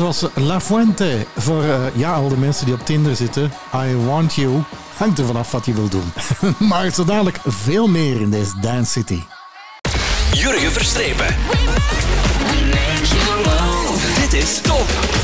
Was 0.00 0.24
La 0.34 0.60
Fuente 0.60 1.26
voor 1.36 1.62
eh, 1.62 1.80
ja, 1.94 2.12
al 2.12 2.28
de 2.28 2.36
mensen 2.36 2.64
die 2.64 2.74
op 2.74 2.84
Tinder 2.86 3.16
zitten. 3.16 3.52
I 3.74 3.96
want 3.96 4.34
you. 4.34 4.62
Hangt 4.96 5.18
er 5.18 5.26
vanaf 5.26 5.50
wat 5.50 5.66
je 5.66 5.72
wil 5.72 5.88
doen. 5.88 6.12
maar 6.68 6.90
zo 6.90 7.04
dadelijk 7.04 7.38
veel 7.46 7.88
meer 7.88 8.20
in 8.20 8.30
deze 8.30 8.52
Dance 8.60 8.90
City. 8.90 9.22
Jurgen 10.32 10.72
Verstrepen. 10.72 11.36
Dit 14.20 14.32
is 14.32 14.60
Top. 14.60 15.19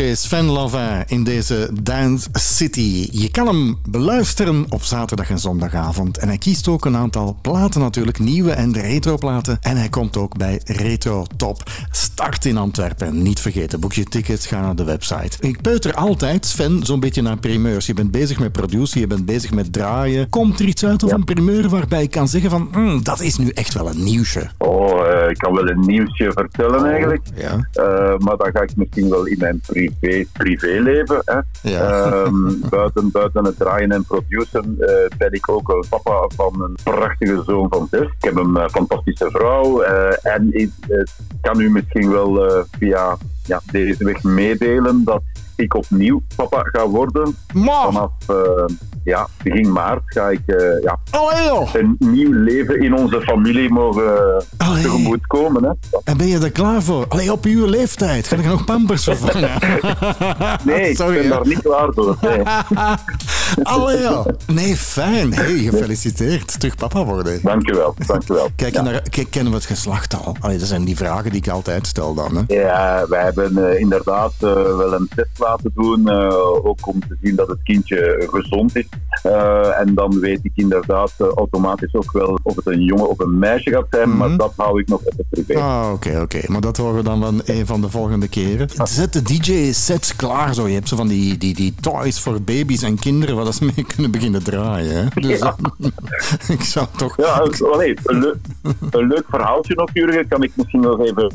DJ 0.00 0.14
Sven 0.14 0.44
Lavin 0.44 1.04
in 1.06 1.24
deze 1.24 1.70
Dance 1.82 2.28
City. 2.32 3.08
Je 3.12 3.30
kan 3.30 3.46
hem 3.46 3.78
beluisteren 3.88 4.66
op 4.68 4.82
zaterdag 4.82 5.30
en 5.30 5.38
zondagavond. 5.38 6.18
En 6.18 6.28
hij 6.28 6.38
kiest 6.38 6.68
ook 6.68 6.84
een 6.84 6.96
aantal 6.96 7.38
platen 7.42 7.80
natuurlijk, 7.80 8.18
nieuwe 8.18 8.52
en 8.52 8.72
retro 8.72 9.16
platen. 9.16 9.58
En 9.60 9.76
hij 9.76 9.88
komt 9.88 10.16
ook 10.16 10.36
bij 10.36 10.60
Retro 10.64 11.26
Top. 11.36 11.70
Start 11.90 12.44
in 12.44 12.56
Antwerpen. 12.56 13.22
Niet 13.22 13.40
vergeten, 13.40 13.80
boek 13.80 13.92
je 13.92 14.04
tickets, 14.04 14.46
ga 14.46 14.60
naar 14.60 14.76
de 14.76 14.84
website. 14.84 15.36
Ik 15.40 15.60
peuter 15.60 15.94
altijd, 15.94 16.46
Sven, 16.46 16.80
zo'n 16.82 17.00
beetje 17.00 17.22
naar 17.22 17.38
primeurs. 17.38 17.86
Je 17.86 17.94
bent 17.94 18.10
bezig 18.10 18.38
met 18.38 18.52
produceren, 18.52 19.08
je 19.08 19.14
bent 19.14 19.26
bezig 19.26 19.50
met 19.50 19.72
draaien. 19.72 20.28
Komt 20.28 20.60
er 20.60 20.66
iets 20.66 20.84
uit 20.84 21.02
of 21.02 21.12
een 21.12 21.24
primeur 21.24 21.68
waarbij 21.68 22.02
ik 22.02 22.10
kan 22.10 22.28
zeggen 22.28 22.50
van, 22.50 22.68
"Hmm, 22.72 23.02
dat 23.02 23.20
is 23.20 23.36
nu 23.36 23.48
echt 23.48 23.74
wel 23.74 23.88
een 23.88 24.04
nieuwsje. 24.04 24.50
Oh, 25.30 25.36
eh, 25.36 25.36
ik 25.36 25.38
kan 25.38 25.54
wel 25.54 25.68
een 25.68 25.80
nieuwsje 25.80 26.32
vertellen 26.32 26.84
eigenlijk. 26.84 27.26
Ja. 27.34 27.68
Eh, 27.72 28.18
maar 28.18 28.36
dan 28.36 28.50
ga 28.52 28.62
ik 28.62 28.76
misschien 28.76 29.10
wel 29.10 29.26
in 29.26 29.36
mijn 29.38 29.60
privé, 29.66 30.24
privéleven. 30.32 31.22
Hè. 31.24 31.40
Ja. 31.70 32.04
Ehm, 32.04 32.60
buiten, 32.70 33.10
buiten 33.10 33.44
het 33.44 33.56
draaien 33.56 33.90
en 33.90 34.04
produceren 34.04 34.76
eh, 34.78 35.16
ben 35.18 35.32
ik 35.32 35.48
ook 35.50 35.86
papa 35.88 36.28
van 36.36 36.62
een 36.62 36.76
prachtige 36.84 37.42
zoon 37.46 37.66
van 37.68 37.86
zes. 37.90 38.06
Ik 38.06 38.24
heb 38.24 38.36
een 38.36 38.70
fantastische 38.70 39.30
vrouw. 39.30 39.82
en 40.22 40.48
ik 40.52 40.70
kan 41.40 41.60
u 41.60 41.70
misschien 41.70 42.10
wel 42.10 42.64
via 42.78 43.16
ja, 43.44 43.60
deze 43.70 44.04
weg 44.04 44.22
meedelen 44.22 45.04
dat 45.04 45.22
ik 45.60 45.74
opnieuw 45.74 46.22
papa 46.36 46.62
ga 46.62 46.86
worden. 46.86 47.36
Vanaf 47.54 48.10
eh, 48.26 48.36
ja, 49.04 49.28
begin 49.42 49.72
maart 49.72 50.02
ga 50.04 50.28
ik 50.28 50.40
eh, 50.46 50.82
ja, 50.82 50.98
een 51.72 51.96
nieuw 51.98 52.32
leven 52.32 52.80
in 52.80 52.94
onze 52.94 53.20
familie 53.20 53.72
mogen 53.72 54.42
uh, 54.58 54.82
tegemoet 54.82 55.26
komen. 55.26 55.64
Hè. 55.64 55.98
En 56.04 56.16
ben 56.16 56.26
je 56.26 56.38
er 56.38 56.50
klaar 56.50 56.82
voor? 56.82 57.04
Allee, 57.08 57.32
op 57.32 57.44
uw 57.44 57.66
leeftijd. 57.66 58.28
Ga 58.28 58.36
ik 58.36 58.44
nog 58.44 58.64
pampers 58.64 59.04
vervangen? 59.04 59.50
Nee, 60.64 60.90
ik 60.90 60.96
Sorry, 60.96 61.14
ben 61.14 61.22
hè. 61.22 61.28
daar 61.28 61.46
niet 61.46 61.62
klaar 61.62 61.88
voor. 61.94 62.16
Nee. 62.20 62.42
Allee. 63.62 64.08
Nee, 64.46 64.76
fijn. 64.76 65.34
Hey, 65.34 65.58
gefeliciteerd. 65.58 66.60
Terug 66.60 66.74
papa 66.74 67.04
worden. 67.04 67.40
Dankjewel, 67.42 67.94
dankjewel. 68.06 68.48
Kijk, 68.56 68.82
naar, 68.82 69.02
kijk, 69.10 69.30
kennen 69.30 69.52
we 69.52 69.58
het 69.58 69.66
geslacht 69.66 70.24
al? 70.24 70.36
Allee, 70.40 70.58
dat 70.58 70.68
zijn 70.68 70.84
die 70.84 70.96
vragen 70.96 71.30
die 71.30 71.40
ik 71.40 71.48
altijd 71.48 71.86
stel 71.86 72.14
dan. 72.14 72.36
Hè? 72.36 72.54
Ja, 72.54 73.06
wij 73.08 73.22
hebben 73.22 73.70
eh, 73.70 73.80
inderdaad 73.80 74.32
eh, 74.38 74.52
wel 74.52 74.92
een 74.92 75.08
test 75.14 75.38
laten 75.50 75.70
doen, 75.74 76.08
eh, 76.08 76.64
ook 76.64 76.86
om 76.86 77.00
te 77.00 77.16
zien 77.22 77.36
dat 77.36 77.48
het 77.48 77.58
kindje 77.62 78.28
gezond 78.30 78.76
is. 78.76 78.88
Eh, 79.22 79.80
en 79.80 79.94
dan 79.94 80.20
weet 80.20 80.40
ik 80.42 80.52
inderdaad 80.54 81.12
eh, 81.18 81.26
automatisch 81.26 81.94
ook 81.94 82.12
wel 82.12 82.38
of 82.42 82.56
het 82.56 82.66
een 82.66 82.82
jongen 82.82 83.08
of 83.08 83.18
een 83.18 83.38
meisje 83.38 83.70
gaat 83.70 83.86
zijn, 83.90 84.16
maar 84.16 84.36
dat 84.36 84.52
hou 84.56 84.80
ik 84.80 84.88
nog 84.88 85.00
even 85.04 85.26
privé. 85.30 85.58
Ah, 85.58 85.90
oké, 85.92 86.20
oké. 86.20 86.40
Maar 86.46 86.60
dat 86.60 86.76
horen 86.76 86.96
we 86.96 87.02
dan 87.02 87.20
van 87.20 87.40
een 87.44 87.66
van 87.66 87.80
de 87.80 87.90
volgende 87.90 88.28
keren. 88.28 88.68
Zet 88.82 89.12
de 89.12 89.22
DJ-sets 89.22 90.16
klaar 90.16 90.54
zo. 90.54 90.68
Je 90.68 90.74
hebt 90.74 90.88
zo 90.88 90.96
van 90.96 91.08
die, 91.08 91.38
die, 91.38 91.54
die 91.54 91.74
toys 91.80 92.20
voor 92.20 92.42
baby's 92.42 92.82
en 92.82 92.98
kinderen 92.98 93.36
waar 93.36 93.52
ze 93.52 93.64
mee 93.64 93.86
kunnen 93.94 94.10
beginnen 94.10 94.44
draaien. 94.44 94.94
Hè? 94.94 95.20
Dus, 95.20 95.38
Ja. 95.38 95.56
ik 96.56 96.62
zou 96.62 96.86
toch... 96.96 97.16
Ja, 97.16 97.48
allee, 97.72 97.96
een, 98.04 98.18
leuk, 98.18 98.36
een 98.90 99.06
leuk 99.06 99.24
verhaaltje 99.28 99.74
nog, 99.74 99.90
Jurgen, 99.92 100.28
kan 100.28 100.42
ik 100.42 100.52
misschien 100.54 100.80
nog 100.80 101.00
even 101.00 101.30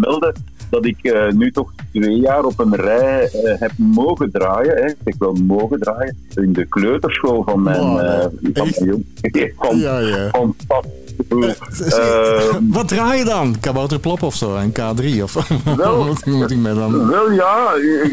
melden. 0.00 0.34
Dat 0.70 0.84
ik 0.84 0.98
eh, 1.02 1.28
nu 1.30 1.52
toch 1.52 1.72
twee 1.92 2.16
jaar 2.16 2.44
op 2.44 2.58
een 2.58 2.74
rij 2.76 3.30
eh, 3.30 3.60
heb 3.60 3.72
mogen 3.76 4.30
draaien. 4.30 4.76
Hè. 4.76 4.86
Ik 4.86 4.96
zeg 5.04 5.14
wel 5.18 5.32
mogen 5.32 5.80
draaien. 5.80 6.16
In 6.34 6.52
de 6.52 6.64
kleuterschool 6.64 7.42
van 7.42 7.62
mijn, 7.62 7.80
Wow, 7.80 7.98
eh, 8.00 8.20
van 8.52 8.68
mijn 8.70 8.84
jong. 8.84 9.04
Van, 9.56 9.78
Ja, 9.80 9.98
ja. 9.98 10.30
Eh, 11.18 12.56
Wat 12.76 12.88
draai 12.88 13.18
je 13.18 13.24
dan? 13.24 13.60
Kabouterplop 13.60 14.22
of 14.22 14.34
zo? 14.34 14.56
En 14.56 14.70
K3? 14.72 15.22
Of 15.22 15.32
Wel- 15.76 16.06
wat 16.06 16.24
moet 16.26 16.50
ik 16.50 16.58
mij 16.58 16.74
dan... 16.74 17.08
Wel 17.08 17.30
ja, 17.32 17.72
ik, 18.02 18.10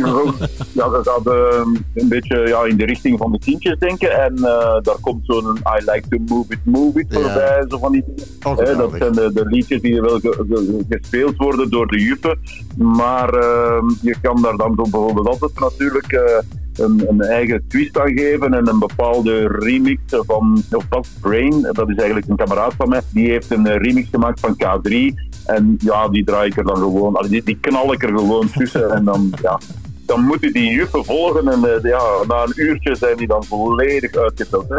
ja 0.73 0.89
dat 0.89 1.07
gaat 1.09 1.27
eh, 1.27 1.65
een 1.95 2.07
beetje 2.09 2.47
ja, 2.47 2.63
in 2.65 2.77
de 2.77 2.85
richting 2.85 3.17
van 3.17 3.31
de 3.31 3.39
kindjes 3.39 3.79
denken. 3.79 4.11
En 4.23 4.35
eh, 4.35 4.77
daar 4.81 4.97
komt 5.01 5.25
zo'n 5.25 5.57
I 5.57 5.91
like 5.91 6.03
to 6.09 6.17
move 6.35 6.45
it, 6.53 6.59
move 6.63 6.99
it 6.99 7.05
voorbij. 7.09 7.65
Zo 7.69 7.77
van 7.77 7.91
die, 7.91 8.03
dat 8.39 8.57
zijn 8.97 9.11
de, 9.11 9.31
de 9.33 9.45
liedjes 9.45 9.81
die 9.81 10.01
wel 10.01 10.19
ge- 10.19 10.45
ge- 10.49 10.85
gespeeld 10.89 11.35
worden 11.37 11.69
door 11.69 11.87
de 11.87 11.99
juffen. 12.01 12.39
Maar 12.77 13.29
eh, 13.33 13.83
je 14.01 14.15
kan 14.21 14.41
daar 14.41 14.57
dan 14.57 14.75
bijvoorbeeld 14.75 15.27
altijd 15.27 15.59
natuurlijk 15.59 16.11
eh, 16.11 16.21
een, 16.77 17.05
een 17.07 17.21
eigen 17.21 17.63
twist 17.67 17.99
aan 17.99 18.17
geven. 18.17 18.53
En 18.53 18.67
een 18.67 18.79
bepaalde 18.79 19.47
remix 19.47 20.01
van, 20.07 20.63
of 20.71 20.85
dat 20.89 21.07
Brain, 21.21 21.61
dat 21.61 21.89
is 21.89 21.95
eigenlijk 21.95 22.27
een 22.27 22.35
kameraad 22.35 22.73
van 22.73 22.89
mij, 22.89 23.01
die 23.13 23.29
heeft 23.29 23.51
een 23.51 23.67
eh, 23.67 23.81
remix 23.81 24.09
gemaakt 24.09 24.39
van 24.39 24.55
K3. 24.63 24.91
En 25.45 25.75
ja, 25.79 26.09
die 26.09 26.23
draai 26.23 26.49
ik 26.49 26.57
er 26.57 26.63
dan 26.63 26.77
gewoon, 26.77 27.25
die, 27.29 27.43
die 27.43 27.57
knal 27.59 27.93
ik 27.93 28.03
er 28.03 28.17
gewoon 28.17 28.49
tussen. 28.49 28.91
En 28.91 29.03
dan, 29.03 29.33
ja, 29.41 29.59
dan 30.07 30.21
moeten 30.23 30.53
die 30.53 30.71
juffen 30.71 31.05
volgen. 31.05 31.47
En 31.47 31.65
eh, 31.75 31.83
ja, 31.91 32.01
na 32.27 32.43
een 32.43 32.53
uurtje 32.55 32.95
zijn 32.95 33.17
die 33.17 33.27
dan 33.27 33.43
volledig 33.43 34.15
uitgeteld. 34.15 34.65
hè. 34.69 34.75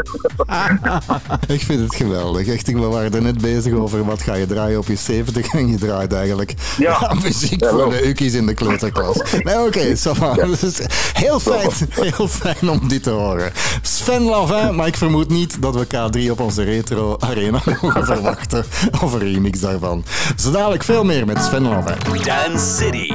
Ik 1.55 1.61
vind 1.63 1.81
het 1.81 1.95
geweldig. 1.95 2.47
Echt, 2.47 2.73
we 2.73 2.79
waren 2.81 3.15
er 3.15 3.23
net 3.23 3.41
bezig 3.41 3.73
over 3.75 4.05
wat 4.05 4.23
ga 4.23 4.35
je 4.35 4.47
draaien 4.47 4.79
op 4.79 4.87
je 4.87 4.97
70 4.97 5.53
en 5.55 5.69
je 5.69 5.79
draait 5.79 6.13
eigenlijk 6.13 6.55
Ja. 6.79 7.13
muziek 7.23 7.61
Ja, 7.65 7.71
voor 7.71 7.91
de 7.91 8.09
ukkies 8.09 8.35
in 8.35 8.47
de 8.47 8.55
kleuterklas. 8.55 9.21
Nee, 9.43 9.59
oké, 9.67 9.97
va. 9.97 10.35
Dus 10.35 10.81
heel 11.13 11.41
fijn, 11.41 11.71
heel 11.91 12.29
fijn 12.29 12.71
om 12.71 12.89
dit 12.89 13.03
te 13.03 13.11
horen. 13.11 13.53
Sven 13.83 14.23
Lavin, 14.23 14.75
maar 14.75 14.87
ik 14.87 14.97
vermoed 14.97 15.29
niet 15.29 15.63
dat 15.63 15.75
we 15.75 15.87
K3 15.87 16.31
op 16.31 16.41
onze 16.41 16.63
retro 16.63 17.17
arena 17.19 17.61
mogen 17.83 18.05
verwachten. 18.05 18.65
Of 19.03 19.13
een 19.13 19.19
remix 19.19 19.61
daarvan. 19.61 20.05
Zo 20.37 20.51
dadelijk 20.51 20.85
veel 20.85 21.05
meer 21.05 21.27
met 21.27 21.43
Sven 21.45 21.63
Lavin. 21.63 22.23
Dance 22.25 22.77
City, 22.77 23.13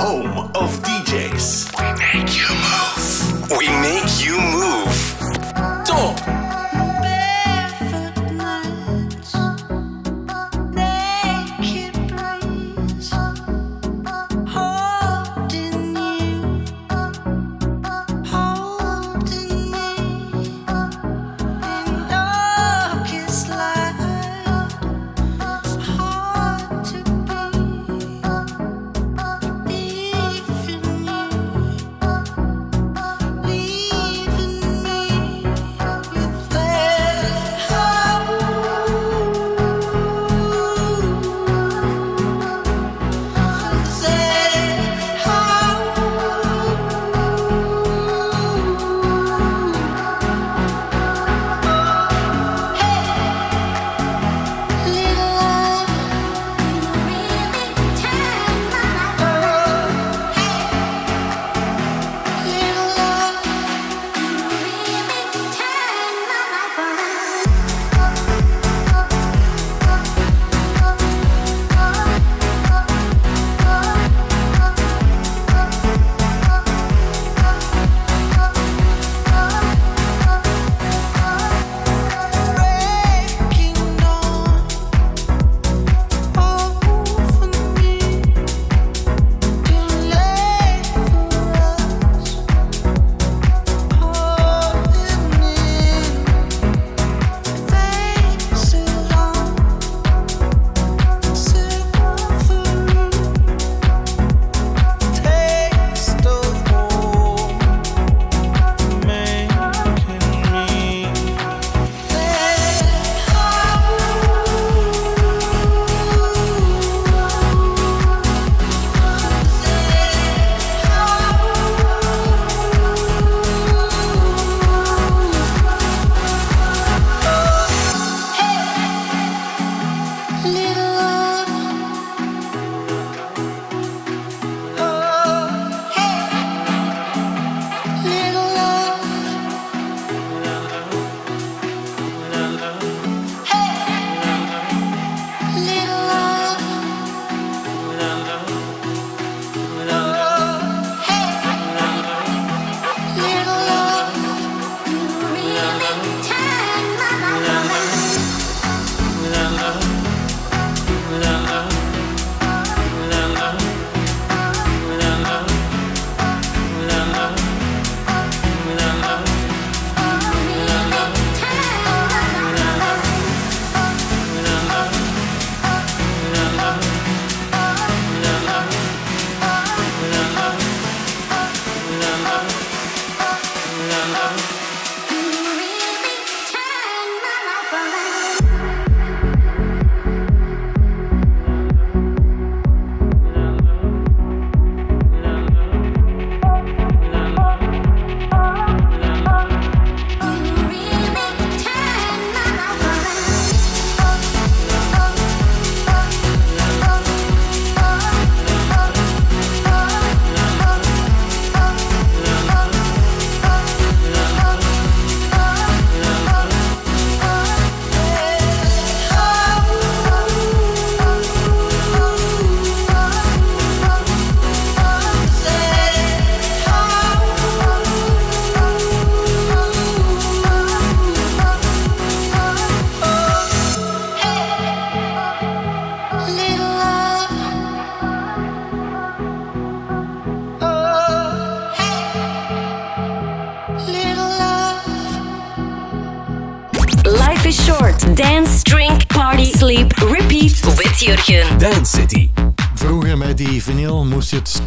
home 0.00 0.50
of 0.54 0.70
DJs. 0.82 1.76
We 1.76 1.88
make 2.00 2.32
you 2.40 2.48
move. 2.72 3.58
We 3.58 3.68
make 3.84 4.24
you 4.24 4.40
move. 4.40 4.96
Top. 5.84 6.39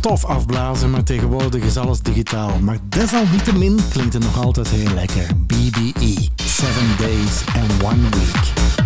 Stof 0.04 0.26
afblazen, 0.26 0.90
maar 0.90 1.04
tegenwoordig 1.04 1.64
is 1.64 1.78
alles 1.78 2.02
digitaal. 2.02 2.60
Maar 2.60 2.78
desalniettemin 2.90 3.80
klinkt 3.90 4.14
het 4.14 4.24
nog 4.24 4.44
altijd 4.44 4.68
heel 4.68 4.94
lekker. 4.94 5.28
BBE, 5.36 6.28
7 6.36 6.98
Days 6.98 7.44
and 7.56 7.84
One 7.84 8.10
Week. 8.10 8.83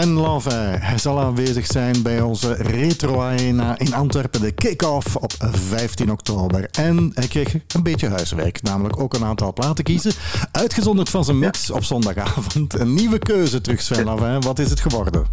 Sven 0.00 0.12
Love, 0.12 0.50
hij 0.80 0.98
zal 0.98 1.20
aanwezig 1.20 1.66
zijn 1.66 2.02
bij 2.02 2.20
onze 2.20 2.52
Retro 2.54 3.20
Arena 3.20 3.78
in 3.78 3.94
Antwerpen, 3.94 4.40
de 4.40 4.52
kick-off 4.52 5.16
op 5.16 5.32
15 5.38 6.10
oktober. 6.10 6.68
En 6.70 7.10
hij 7.14 7.26
kreeg 7.28 7.54
een 7.74 7.82
beetje 7.82 8.08
huiswerk, 8.08 8.62
namelijk 8.62 9.00
ook 9.00 9.14
een 9.14 9.24
aantal 9.24 9.52
platen 9.52 9.84
kiezen. 9.84 10.12
Uitgezonderd 10.52 11.08
van 11.08 11.24
zijn 11.24 11.38
mix 11.38 11.70
op 11.70 11.84
zondagavond. 11.84 12.80
Een 12.80 12.94
nieuwe 12.94 13.18
keuze 13.18 13.60
terug, 13.60 13.80
Sven 13.80 14.04
Love. 14.04 14.38
Wat 14.38 14.58
is 14.58 14.70
het 14.70 14.80
geworden? 14.80 15.24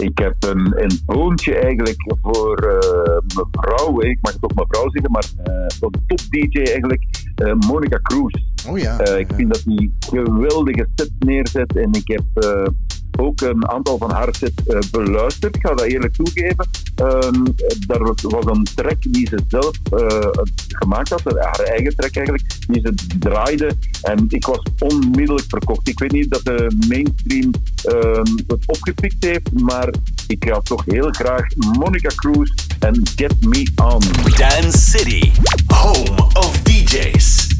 Ik 0.00 0.18
heb 0.18 0.34
een, 0.38 0.82
een 0.82 1.00
boontje 1.06 1.58
eigenlijk 1.58 2.14
voor 2.22 2.56
eh, 2.56 3.16
mevrouw, 3.36 4.00
ik 4.00 4.18
mag 4.20 4.32
het 4.32 4.40
toch 4.40 4.54
mevrouw 4.54 4.90
zeggen, 4.90 5.10
maar 5.10 5.26
eh 5.44 5.66
voor 5.80 5.90
de 5.90 5.98
top 6.06 6.20
DJ 6.30 6.58
eigenlijk, 6.58 7.04
eh, 7.34 7.52
Monica 7.54 7.98
Cruz. 8.02 8.34
Oh 8.68 8.78
ja. 8.78 9.00
Ik 9.00 9.28
vind 9.34 9.52
dat 9.54 9.62
die 9.64 9.96
geweldige 9.98 10.86
set 10.94 11.10
neerzet 11.18 11.76
en 11.76 11.92
ik 11.92 12.08
heb 12.08 12.24
ook 13.20 13.40
een 13.40 13.68
aantal 13.68 13.98
van 13.98 14.10
haar 14.10 14.34
sets 14.34 14.66
eh, 14.66 14.78
beluisterd. 14.90 15.56
Ik 15.56 15.66
ga 15.66 15.74
dat 15.74 15.86
eerlijk 15.86 16.14
toegeven. 16.14 16.68
Ehm, 16.94 17.44
daar 17.86 18.02
was 18.02 18.22
was 18.22 18.44
een 18.44 18.66
track 18.74 18.96
die 19.00 19.26
ze 19.26 19.38
zelf 19.48 19.70
eh, 19.92 20.28
gemaakt 20.68 21.08
had, 21.08 21.22
haar 21.24 21.60
eigen 21.60 21.96
track 21.96 22.16
eigenlijk, 22.16 22.44
die 22.66 22.80
ze 22.80 22.94
draaide. 23.18 23.72
En 24.02 24.26
ik 24.28 24.46
was 24.46 24.62
onmiddellijk 24.78 25.46
verkocht. 25.48 25.88
Ik 25.88 25.98
weet 25.98 26.12
niet 26.12 26.30
dat 26.30 26.44
de 26.44 26.76
mainstream 26.88 27.50
ehm, 27.82 28.36
het 28.46 28.66
opgepikt 28.66 29.24
heeft, 29.24 29.52
maar 29.52 29.94
ik 30.26 30.44
ga 30.44 30.60
toch 30.60 30.84
heel 30.84 31.10
graag 31.10 31.44
Monica 31.56 32.10
Cruz 32.14 32.50
en 32.78 33.00
Get 33.16 33.46
Me 33.46 33.70
On. 33.76 34.00
Dance 34.36 34.78
City, 34.78 35.30
home 35.66 36.20
of 36.32 36.62
DJs. 36.62 37.57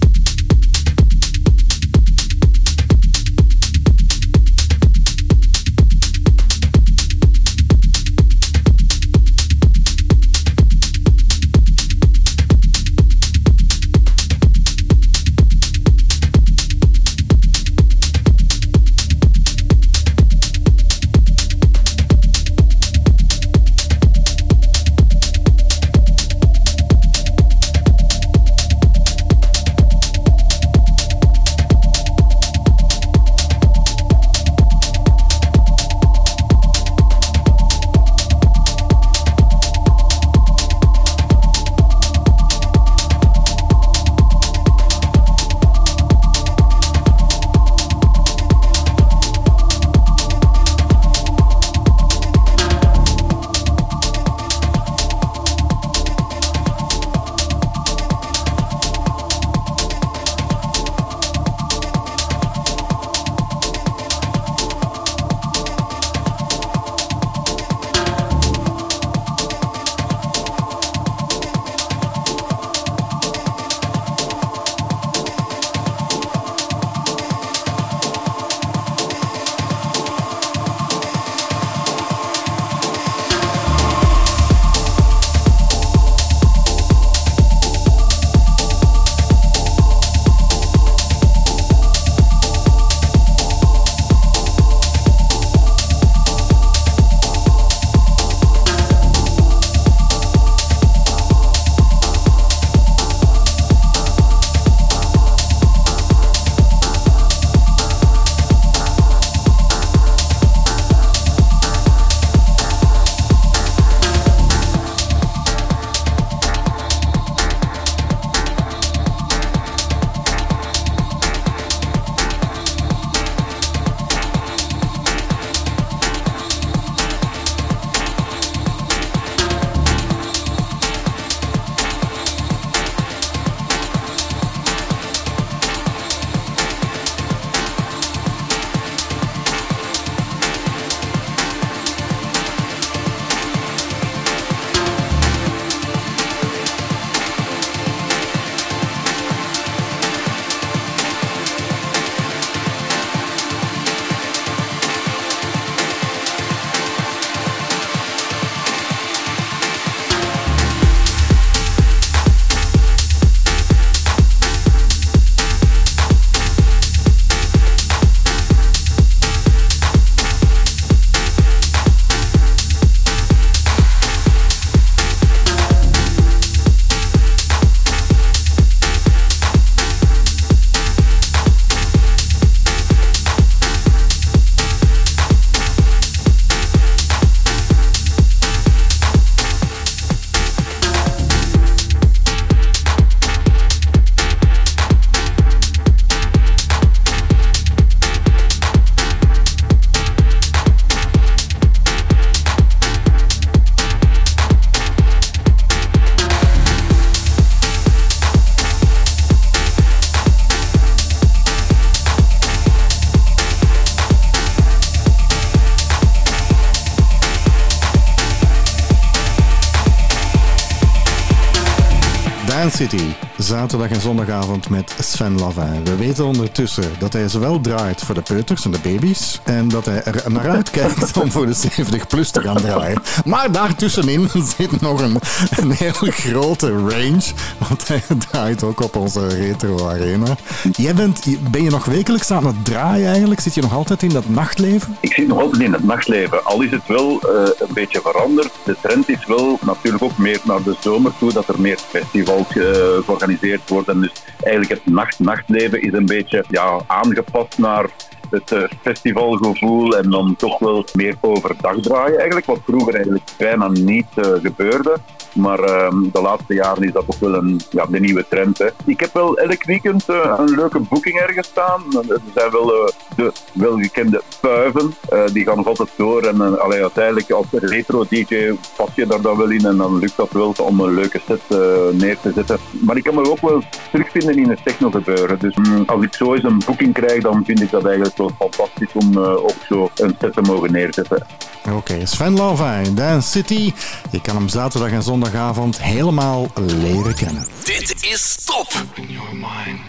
City, 222.79 223.13
zaterdag 223.39 223.91
en 223.91 224.01
zondagavond 224.01 224.69
met 224.69 224.95
Sven 225.01 225.39
Lavin. 225.39 225.85
We 225.85 225.97
weten 225.97 226.25
ondertussen 226.25 226.85
dat 226.99 227.13
hij 227.13 227.29
zowel 227.29 227.61
draait 227.61 228.03
voor 228.03 228.15
de 228.15 228.23
peuters 228.23 228.65
en 228.65 228.71
de 228.71 228.79
baby's 228.83 229.41
en 229.45 229.69
dat 229.69 229.85
hij 229.85 230.03
er 230.03 230.33
naar 230.33 230.51
uitkijkt 230.57 231.17
om 231.17 231.31
voor 231.31 231.47
de 231.47 231.53
70 231.53 232.07
plus 232.07 232.31
te 232.31 232.41
gaan 232.41 232.57
draaien. 232.57 233.03
Maar 233.25 233.53
daartussenin 233.53 234.31
zit 234.57 234.81
nog 234.81 235.01
een, 235.01 235.21
een 235.63 235.71
heel 235.71 235.93
grote 235.93 236.71
range, 236.71 237.33
want 237.69 237.89
hij 237.89 238.03
draait 238.19 238.63
ook 238.63 238.81
op 238.81 238.97
onze 238.97 239.27
retro 239.27 239.89
arena. 239.89 240.37
Jij 240.73 240.95
bent, 240.95 241.27
ben 241.51 241.63
je 241.63 241.71
nog 241.71 241.85
wekelijks 241.85 242.31
aan 242.31 242.47
het 242.47 242.65
draaien 242.65 243.09
eigenlijk? 243.09 243.41
Zit 243.41 243.55
je 243.55 243.61
nog 243.61 243.75
altijd 243.75 244.03
in 244.03 244.09
dat 244.09 244.29
nachtleven? 244.29 244.97
Ik 245.01 245.13
zit 245.13 245.29
nog 245.29 245.41
altijd 245.41 245.63
in 245.63 245.73
het 245.73 245.85
nachtleven, 245.85 246.45
al 246.45 246.63
is 246.63 246.71
het 246.71 246.87
wel 246.87 247.21
eh, 247.21 247.51
een 247.59 247.75
beetje 247.75 248.01
veranderd. 248.01 248.51
De 248.65 248.77
trend 248.83 249.09
is 249.09 249.27
wel 249.27 249.59
natuurlijk 249.63 250.05
ook 250.05 250.19
meer 250.19 250.41
naar 250.45 250.63
de 250.63 250.77
zomer 250.81 251.13
toe, 251.19 251.33
dat 251.33 251.49
er 251.49 251.61
meer 251.61 251.79
festivals 251.89 252.49
eh, 252.49 252.65
georganiseerd 253.05 253.69
worden. 253.69 254.01
Dus 254.01 254.13
eigenlijk 254.41 254.83
het 254.85 254.95
nacht-nachtleven 254.95 255.83
is 255.83 255.93
een 255.93 256.07
beetje 256.07 256.45
ja, 256.49 256.81
aangepast 256.87 257.59
naar 257.59 257.87
het 258.31 258.53
eh, 258.53 258.63
festivalgevoel 258.83 259.97
en 259.97 260.11
dan 260.11 260.37
toch 260.37 260.59
wel 260.59 260.85
meer 260.93 261.17
overdag 261.21 261.81
draaien 261.81 262.17
eigenlijk, 262.17 262.47
wat 262.47 262.61
vroeger 262.65 262.95
eigenlijk 262.95 263.25
bijna 263.39 263.69
niet 263.69 264.07
gebeurde. 264.43 264.97
Maar 265.39 265.59
ehm, 265.59 265.97
de 266.13 266.21
laatste 266.21 266.55
jaren 266.55 266.83
is 266.83 266.93
dat 266.93 267.07
toch 267.07 267.19
wel 267.19 267.35
een, 267.35 267.61
ja, 267.71 267.87
de 267.87 268.01
nieuwe 268.01 268.25
trend. 268.29 268.59
Hè. 268.59 268.67
Ik 268.85 269.01
heb 269.01 269.13
wel 269.13 269.39
elk 269.39 269.65
weekend 269.65 270.09
eh, 270.09 270.35
een 270.39 270.55
leuke 270.55 270.81
boeking 270.81 271.19
ergens 271.19 271.47
staan. 271.47 271.83
Er 272.09 272.21
zijn 272.35 272.51
wel 272.51 272.75
eh, 272.75 272.93
de 273.17 273.33
welgekende 273.53 274.23
puiven. 274.41 274.95
Eh, 275.09 275.21
die 275.33 275.45
gaan 275.45 275.65
altijd 275.65 275.89
door. 275.97 276.23
En 276.23 276.37
uh, 276.37 276.53
allee, 276.53 276.83
uiteindelijk 276.83 277.31
als 277.31 277.47
retro-dj 277.51 278.53
pas 278.77 278.89
je 278.95 279.07
daar 279.07 279.21
dan 279.21 279.37
wel 279.37 279.51
in. 279.51 279.65
En 279.65 279.77
dan 279.77 279.99
lukt 279.99 280.17
dat 280.17 280.33
wel 280.33 280.55
om 280.63 280.81
een 280.81 280.95
leuke 280.95 281.21
set 281.27 281.59
neer 281.93 282.19
te 282.21 282.33
zetten. 282.35 282.59
Maar 282.85 282.97
ik 282.97 283.03
kan 283.03 283.15
me 283.15 283.31
ook 283.31 283.41
wel 283.41 283.63
terugvinden 283.91 284.37
in 284.37 284.51
het 284.51 284.65
techno 284.65 284.91
gebeuren. 284.91 285.39
Dus 285.39 285.55
mm, 285.57 285.83
als 285.87 286.05
ik 286.05 286.15
zo 286.15 286.35
eens 286.35 286.45
een 286.45 286.63
boeking 286.67 286.95
krijg, 286.95 287.23
dan 287.23 287.45
vind 287.45 287.61
ik 287.61 287.71
dat 287.71 287.85
eigenlijk 287.85 288.17
wel 288.17 288.31
fantastisch 288.39 288.93
om 288.93 289.19
ook 289.19 289.57
zo 289.69 289.91
een 289.95 290.17
set 290.21 290.33
te 290.33 290.41
mogen 290.41 290.73
neerzetten. 290.73 291.27
Oké, 291.75 292.07
Sven 292.07 292.37
Lanvin, 292.37 292.95
Dance 292.95 293.29
City. 293.29 293.73
Je 294.11 294.21
kan 294.21 294.37
hem 294.37 294.49
zaterdag 294.49 294.91
en 294.91 295.03
zondagavond 295.29 295.83
helemaal 295.83 296.47
leren 296.55 297.15
kennen. 297.15 297.47
Dit 297.65 298.05
is 298.05 298.45
top! 298.45 298.67
Open 298.67 299.13
your 299.13 299.35
mind. 299.35 299.81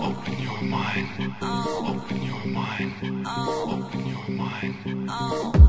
Open 0.00 0.42
your 0.42 0.64
mind. 0.64 1.08
Open 1.40 2.22
your 2.22 2.46
mind. 2.46 2.92
Open 3.26 4.06
your 4.06 4.30
mind. 4.30 5.63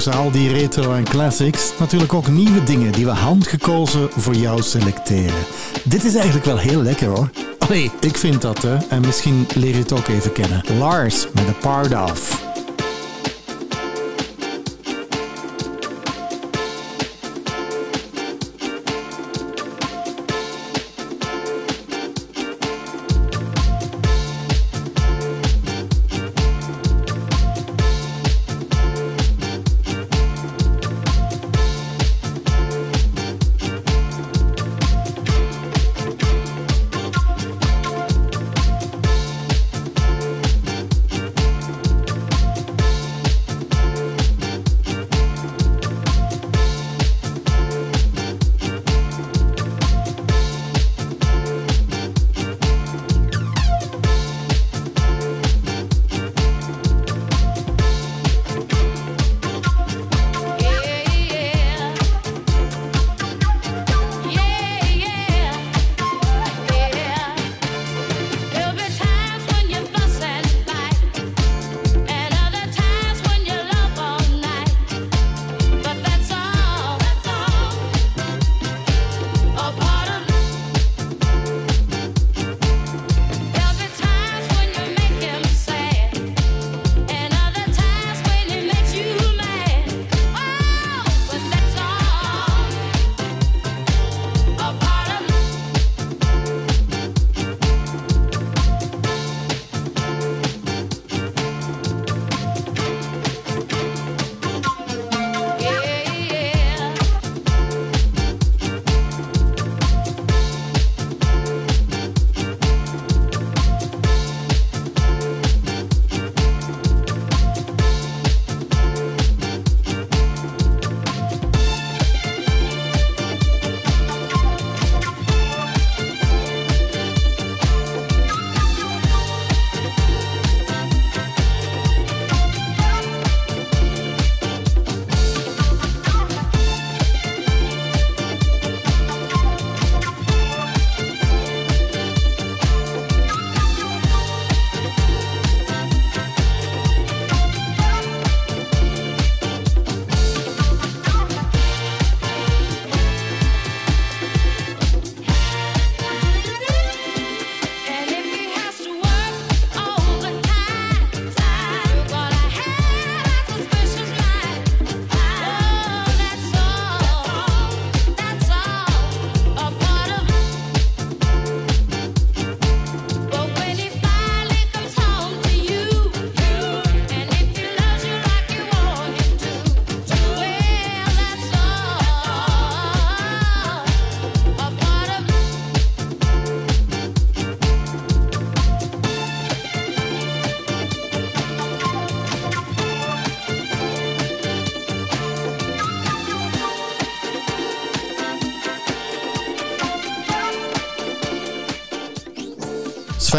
Tussen 0.00 0.20
al 0.20 0.30
die 0.30 0.52
retro 0.52 0.92
en 0.92 1.04
classics 1.04 1.72
natuurlijk 1.78 2.14
ook 2.14 2.28
nieuwe 2.28 2.62
dingen 2.62 2.92
die 2.92 3.04
we 3.04 3.10
handgekozen 3.10 4.08
voor 4.16 4.34
jou 4.34 4.62
selecteren. 4.62 5.44
Dit 5.84 6.04
is 6.04 6.14
eigenlijk 6.14 6.44
wel 6.44 6.58
heel 6.58 6.82
lekker 6.82 7.08
hoor. 7.08 7.30
Allee, 7.58 7.90
ik 8.00 8.16
vind 8.16 8.42
dat 8.42 8.62
hè. 8.62 8.76
En 8.88 9.00
misschien 9.00 9.46
leer 9.54 9.74
je 9.74 9.80
het 9.80 9.92
ook 9.92 10.08
even 10.08 10.32
kennen. 10.32 10.62
Lars 10.78 11.26
met 11.32 11.48
A 11.48 11.52
Part 11.60 12.10
Of. 12.10 12.39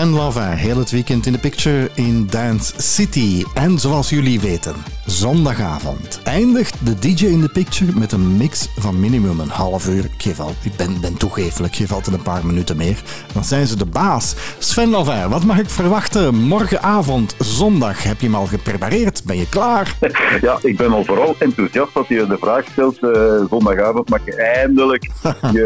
Sven 0.01 0.13
Lavin, 0.13 0.57
heel 0.57 0.77
het 0.77 0.91
weekend 0.91 1.25
in 1.25 1.31
de 1.31 1.39
picture 1.39 1.89
in 1.93 2.27
Dance 2.27 2.73
City. 2.77 3.43
En 3.53 3.79
zoals 3.79 4.09
jullie 4.09 4.39
weten, 4.39 4.75
zondagavond 5.05 6.20
eindigt 6.31 6.85
de 6.85 6.99
DJ 6.99 7.25
in 7.25 7.41
de 7.41 7.49
picture 7.49 7.91
met 7.95 8.11
een 8.11 8.37
mix 8.37 8.69
van 8.77 8.99
minimum 8.99 9.39
een 9.39 9.49
half 9.49 9.87
uur. 9.87 10.03
Ik, 10.03 10.11
geef 10.17 10.39
al, 10.39 10.51
ik 10.63 10.75
ben, 10.75 11.01
ben 11.01 11.17
toegeeflijk, 11.17 11.75
geef 11.75 11.91
altijd 11.91 12.15
een 12.15 12.21
paar 12.21 12.45
minuten 12.45 12.77
meer. 12.77 13.01
Dan 13.33 13.43
zijn 13.43 13.67
ze 13.67 13.75
de 13.77 13.85
baas. 13.85 14.35
Sven 14.57 14.89
Lavin, 14.89 15.29
wat 15.29 15.43
mag 15.43 15.59
ik 15.59 15.69
verwachten 15.69 16.35
morgenavond, 16.35 17.35
zondag? 17.39 18.03
Heb 18.03 18.19
je 18.19 18.25
hem 18.25 18.35
al 18.35 18.45
geprepareerd? 18.45 19.21
Ben 19.25 19.37
je 19.37 19.49
klaar? 19.49 19.95
Ja, 20.41 20.57
ik 20.61 20.77
ben 20.77 20.91
al 20.91 21.03
vooral 21.05 21.35
enthousiast 21.39 21.93
dat 21.93 22.07
je 22.07 22.25
de 22.27 22.37
vraag 22.39 22.65
stelt. 22.71 22.97
eh, 23.03 23.11
zondagavond 23.49 24.09
mag 24.09 24.19
je 24.25 24.35
eindelijk 24.35 25.03
je, 25.41 25.59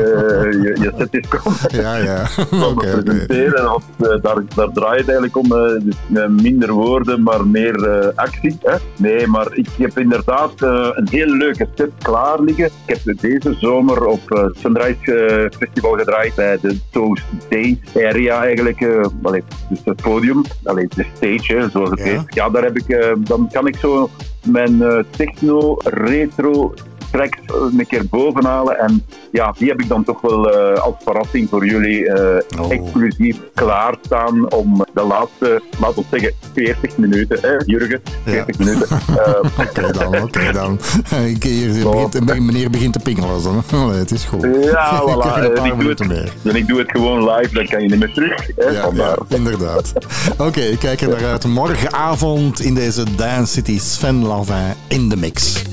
je, 0.61 0.81
je 0.81 0.91
set 0.97 1.07
is 1.13 1.27
komen 1.27 1.57
Ja, 1.67 1.95
ja. 1.95 2.21
Oké, 2.51 2.69
oké. 2.69 3.01
presenteren. 3.03 3.63
Want, 3.63 3.83
eh, 3.99 4.21
daar, 4.21 4.43
daar 4.55 4.71
draait 4.73 4.99
het 4.99 5.09
eigenlijk 5.09 5.37
om. 5.37 5.51
eh, 5.53 5.81
dus, 5.83 5.95
minder 6.41 6.71
woorden, 6.71 7.23
maar 7.23 7.47
meer 7.47 8.11
actie. 8.15 8.57
Hè? 8.61 8.75
Nee, 8.97 9.27
maar 9.27 9.47
ik 9.51 9.67
heb 9.77 9.99
inderdaad 9.99 10.51
eh, 10.61 10.89
een 10.91 11.07
heel 11.09 11.27
leuke 11.27 11.67
set 11.75 11.91
klaar 12.01 12.39
liggen. 12.41 12.65
Ik 12.85 12.97
heb 13.03 13.19
deze 13.19 13.53
zomer 13.59 14.05
op 14.05 14.31
eh, 14.31 14.45
Sunrise 14.51 15.13
eh, 15.13 15.57
Festival 15.59 15.91
gedraaid 15.97 16.35
bij 16.35 16.57
de 16.61 16.77
Toast 16.91 17.23
Days 17.49 17.77
area 17.95 18.41
eigenlijk. 18.43 19.05
allee, 19.23 19.43
dus 19.69 19.79
het 19.83 20.01
podium, 20.01 20.41
allee, 20.63 20.87
de 20.95 21.05
stage, 21.15 21.53
hè, 21.53 21.69
zoals 21.69 21.89
het 21.89 21.99
Ja. 21.99 22.05
heet. 22.05 22.21
Ja, 22.27 22.49
daar 22.49 22.63
heb 22.63 22.77
ik, 22.77 23.15
dan 23.19 23.49
kan 23.51 23.67
ik 23.67 23.75
zo 23.75 24.09
mijn 24.45 25.05
techno, 25.09 25.77
retro 25.83 26.73
tracks 27.15 27.37
eh, 27.45 27.55
een 27.79 27.87
keer 27.87 28.05
bovenhalen. 28.09 28.79
En 28.79 29.05
ja, 29.31 29.53
die 29.57 29.67
heb 29.69 29.81
ik 29.81 29.87
dan 29.87 30.03
toch 30.03 30.21
wel 30.21 30.49
eh, 30.51 30.81
als 30.81 30.93
verrassing 31.03 31.49
voor 31.49 31.65
jullie 31.65 32.09
eh, 32.09 32.23
Oh. 32.59 32.71
exclusief 32.71 33.37
klaarstaan 33.53 34.51
om 34.51 34.85
de 34.93 35.01
laatste, 35.03 35.61
laten 35.79 35.95
we 35.95 36.03
zeggen, 36.19 36.33
40 36.53 36.97
minuten, 36.97 37.37
hè, 37.41 37.55
Jurgen, 37.65 38.01
40 38.23 38.57
minuten. 38.57 38.87
eh, 38.89 39.33
Oké 39.67 39.91
dan, 39.91 40.21
oké 40.21 40.51
dan. 40.51 40.79
Ik, 41.35 41.43
hier 41.43 41.89
begint, 41.89 42.39
meneer 42.45 42.69
begint 42.69 42.93
te 42.93 42.99
pingelen. 42.99 43.41
Allee, 43.73 43.97
het 43.97 44.11
is 44.11 44.23
goed. 44.23 44.41
ja, 44.41 45.01
Ik 45.01 45.01
voilà. 45.01 45.65
ik, 45.65 45.79
doe 45.79 45.89
het, 45.89 46.07
meer. 46.07 46.33
en 46.43 46.55
ik 46.55 46.67
doe 46.67 46.79
het 46.79 46.91
gewoon 46.91 47.29
live, 47.31 47.53
dan 47.53 47.65
kan 47.67 47.81
je 47.81 47.89
niet 47.89 47.99
meer 47.99 48.13
terug. 48.13 48.47
Hè, 48.55 48.69
Ja, 48.69 48.89
ja, 48.93 49.15
inderdaad. 49.29 49.93
Oké, 50.37 50.61
ik 50.61 50.79
kijk 50.79 51.01
er 51.01 51.07
naar 51.09 51.25
uit. 51.25 51.45
Morgenavond 51.45 52.59
in 52.61 52.73
deze 52.73 53.03
Dance 53.15 53.53
City 53.53 53.79
Sven 53.79 54.25
Lavin 54.25 54.73
in 54.87 55.09
de 55.09 55.15
mix. 55.17 55.63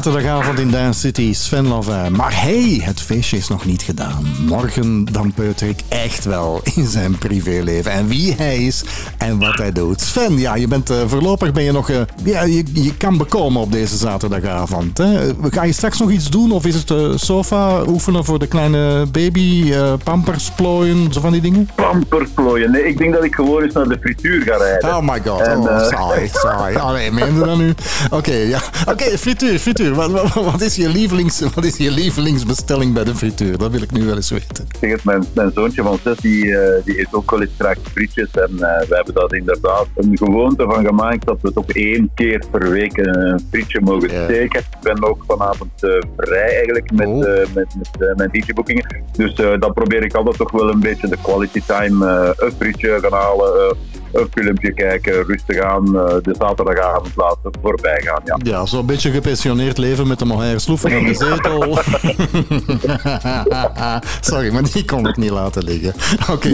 Zaterdagavond 0.00 0.58
in 0.58 0.70
Dance 0.70 1.00
City, 1.00 1.34
Sven 1.34 1.66
Lavin. 1.66 2.12
Maar 2.12 2.40
hey, 2.42 2.80
het 2.82 3.00
feestje 3.00 3.36
is 3.36 3.48
nog 3.48 3.64
niet 3.64 3.82
gedaan. 3.82 4.26
Morgen 4.46 5.04
dan 5.12 5.32
peuter 5.32 5.68
ik 5.68 5.80
echt 5.88 6.24
wel 6.24 6.60
in 6.74 6.86
zijn 6.86 7.18
privéleven. 7.18 7.92
En 7.92 8.06
wie 8.06 8.34
hij 8.34 8.56
is 8.56 8.84
en 9.18 9.38
wat 9.38 9.58
hij 9.58 9.72
doet. 9.72 10.00
Sven, 10.00 10.38
ja, 10.38 10.54
je 10.54 10.68
bent 10.68 10.90
eh, 10.90 10.96
voorlopig 11.06 11.52
ben 11.52 11.62
je 11.62 11.72
nog... 11.72 11.90
eh, 11.90 12.00
ja, 12.24 12.42
je, 12.42 12.64
je 12.72 12.96
kan 12.96 13.16
bekomen 13.16 13.62
op 13.62 13.72
deze 13.72 13.96
zaterdagavond. 13.96 14.98
Hè? 14.98 15.32
Ga 15.42 15.64
je 15.64 15.72
straks 15.72 15.98
nog 15.98 16.10
iets 16.10 16.30
doen? 16.30 16.52
Of 16.52 16.66
is 16.66 16.74
het 16.74 16.90
eh, 16.90 17.12
sofa 17.14 17.82
oefenen 17.86 18.24
voor 18.24 18.38
de 18.38 18.46
kleine 18.46 19.06
baby? 19.06 19.72
pampers 20.04 20.50
plooien, 20.50 21.12
zo 21.12 21.20
van 21.20 21.32
die 21.32 21.40
dingen? 21.40 21.68
Pampers 21.74 22.30
plooien. 22.34 22.70
Nee, 22.70 22.84
ik 22.86 22.98
denk 22.98 23.12
dat 23.12 23.24
ik 23.24 23.34
gewoon 23.34 23.62
eens 23.62 23.74
naar 23.74 23.88
de 23.88 23.98
frituur 24.00 24.42
ga 24.42 24.56
rijden. 24.56 24.96
Oh 24.96 25.00
my 25.00 25.20
god, 25.24 25.40
En, 25.40 25.58
oh, 25.58 25.82
sorry, 25.82 26.30
sorry. 26.32 26.78
Nee, 27.00 27.12
meen 27.12 27.34
je 27.34 27.44
dat 27.44 27.58
nu? 27.58 27.74
Oké, 28.10 28.32
ja. 28.32 28.59
Oké, 28.88 29.18
frituur, 29.18 29.58
frituur. 29.58 29.94
Wat, 29.94 30.10
wat, 30.10 30.34
wat 30.34 30.60
is 30.60 30.76
je 30.76 30.88
lievelings, 30.88 31.40
wat 31.54 31.64
is 31.64 31.76
je 31.76 31.90
lievelingsbestelling 31.90 32.94
bij 32.94 33.04
de 33.04 33.14
frituur? 33.14 33.58
Dat 33.58 33.70
wil 33.70 33.82
ik 33.82 33.90
nu 33.90 34.04
wel 34.04 34.16
eens 34.16 34.30
weten. 34.30 34.64
Ik 34.68 34.76
zeg 34.80 34.90
het, 34.90 35.04
mijn, 35.04 35.24
mijn 35.34 35.50
zoontje 35.54 35.82
van 35.82 35.98
zes, 36.04 36.16
die, 36.16 36.56
eh, 36.58 36.84
die 36.84 37.00
eet 37.00 37.08
ook 37.10 37.30
wel 37.30 37.40
eens 37.40 37.50
graag 37.58 37.76
frietjes. 37.92 38.30
En 38.30 38.50
eh, 38.50 38.88
we 38.88 38.94
hebben 38.94 39.14
dat 39.14 39.32
inderdaad 39.34 39.86
een 39.96 40.16
gewoonte 40.18 40.64
van 40.64 40.84
gemaakt 40.86 41.26
dat 41.26 41.38
we 41.42 41.52
toch 41.52 41.70
één 41.70 42.10
keer 42.14 42.44
per 42.50 42.70
week 42.70 42.96
een 42.96 43.40
frietje 43.50 43.80
mogen 43.80 44.08
steken. 44.10 44.60
Ik 44.60 44.80
ben 44.82 45.04
ook 45.04 45.24
vanavond 45.26 45.70
eh, 45.82 45.90
vrij 46.16 46.54
eigenlijk 46.54 46.90
met, 46.92 47.08
Oh. 47.10 47.18
met, 47.54 47.74
met 47.98 48.16
mijn 48.16 48.30
DJ-boekingen. 48.32 49.04
Dus 49.16 49.34
dan 49.34 49.72
probeer 49.72 50.02
ik 50.02 50.14
altijd 50.14 50.36
toch 50.36 50.50
wel 50.50 50.70
een 50.70 50.80
beetje 50.80 51.08
de 51.08 51.16
quality 51.22 51.62
time 51.66 52.34
een 52.36 52.52
frietje 52.58 52.98
gaan 53.00 53.12
halen. 53.12 53.76
Een 54.12 54.28
filmpje 54.34 54.72
kijken, 54.74 55.24
rustig 55.26 55.58
aan, 55.60 55.86
eh, 55.86 56.14
de 56.22 56.34
zaterdagavond 56.38 57.16
laten 57.16 57.50
voorbij 57.62 58.00
gaan. 58.04 58.20
Ja. 58.24 58.38
Ja, 58.42 58.66
zo'n 58.66 58.86
beetje 58.86 59.10
gepensioneerd 59.10 59.78
leven 59.78 60.06
met 60.06 60.18
de 60.18 60.24
mohair 60.24 60.60
sloeven 60.60 60.90
in 60.90 61.04
de 61.06 61.14
zetel. 61.24 61.78
Sorry, 64.20 64.52
maar 64.52 64.62
die 64.72 64.84
kon 64.84 65.08
ik 65.08 65.16
niet 65.16 65.30
laten 65.30 65.64
liggen. 65.64 65.94
Oké. 66.30 66.48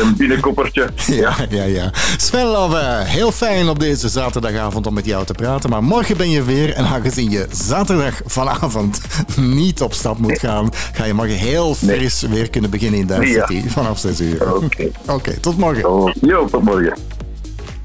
Een 0.00 0.14
binnenkoppertje. 0.16 0.88
Ja, 1.22 1.34
ja, 1.50 1.62
ja. 1.64 1.90
Sven 2.16 2.46
Love, 2.46 2.76
heel 3.04 3.32
fijn 3.32 3.68
op 3.68 3.78
deze 3.80 4.08
zaterdagavond 4.08 4.86
om 4.86 4.94
met 4.94 5.04
jou 5.06 5.24
te 5.24 5.32
praten. 5.32 5.70
Maar 5.70 5.82
morgen 5.82 6.16
ben 6.16 6.30
je 6.30 6.42
weer. 6.42 6.72
En 6.74 6.84
aangezien 6.84 7.30
je 7.30 7.46
zaterdag 7.50 8.20
vanavond 8.26 9.00
niet 9.36 9.82
op 9.82 9.92
stap 9.94 10.18
moet 10.18 10.38
gaan, 10.38 10.68
ga 10.92 11.04
je 11.04 11.14
morgen 11.14 11.36
heel 11.36 11.74
fris 11.74 12.22
weer 12.22 12.50
kunnen 12.50 12.70
beginnen 12.70 13.00
in 13.00 13.24
Ja. 13.26 13.46
City 13.46 13.68
vanaf 13.68 13.98
6 13.98 14.20
uur. 14.20 14.54
Oké. 14.54 14.88
Oké, 15.06 15.32
tot 15.40 15.58
morgen. 15.58 15.81
Jo, 16.20 16.46
tot 16.50 16.62
morgen. 16.62 17.11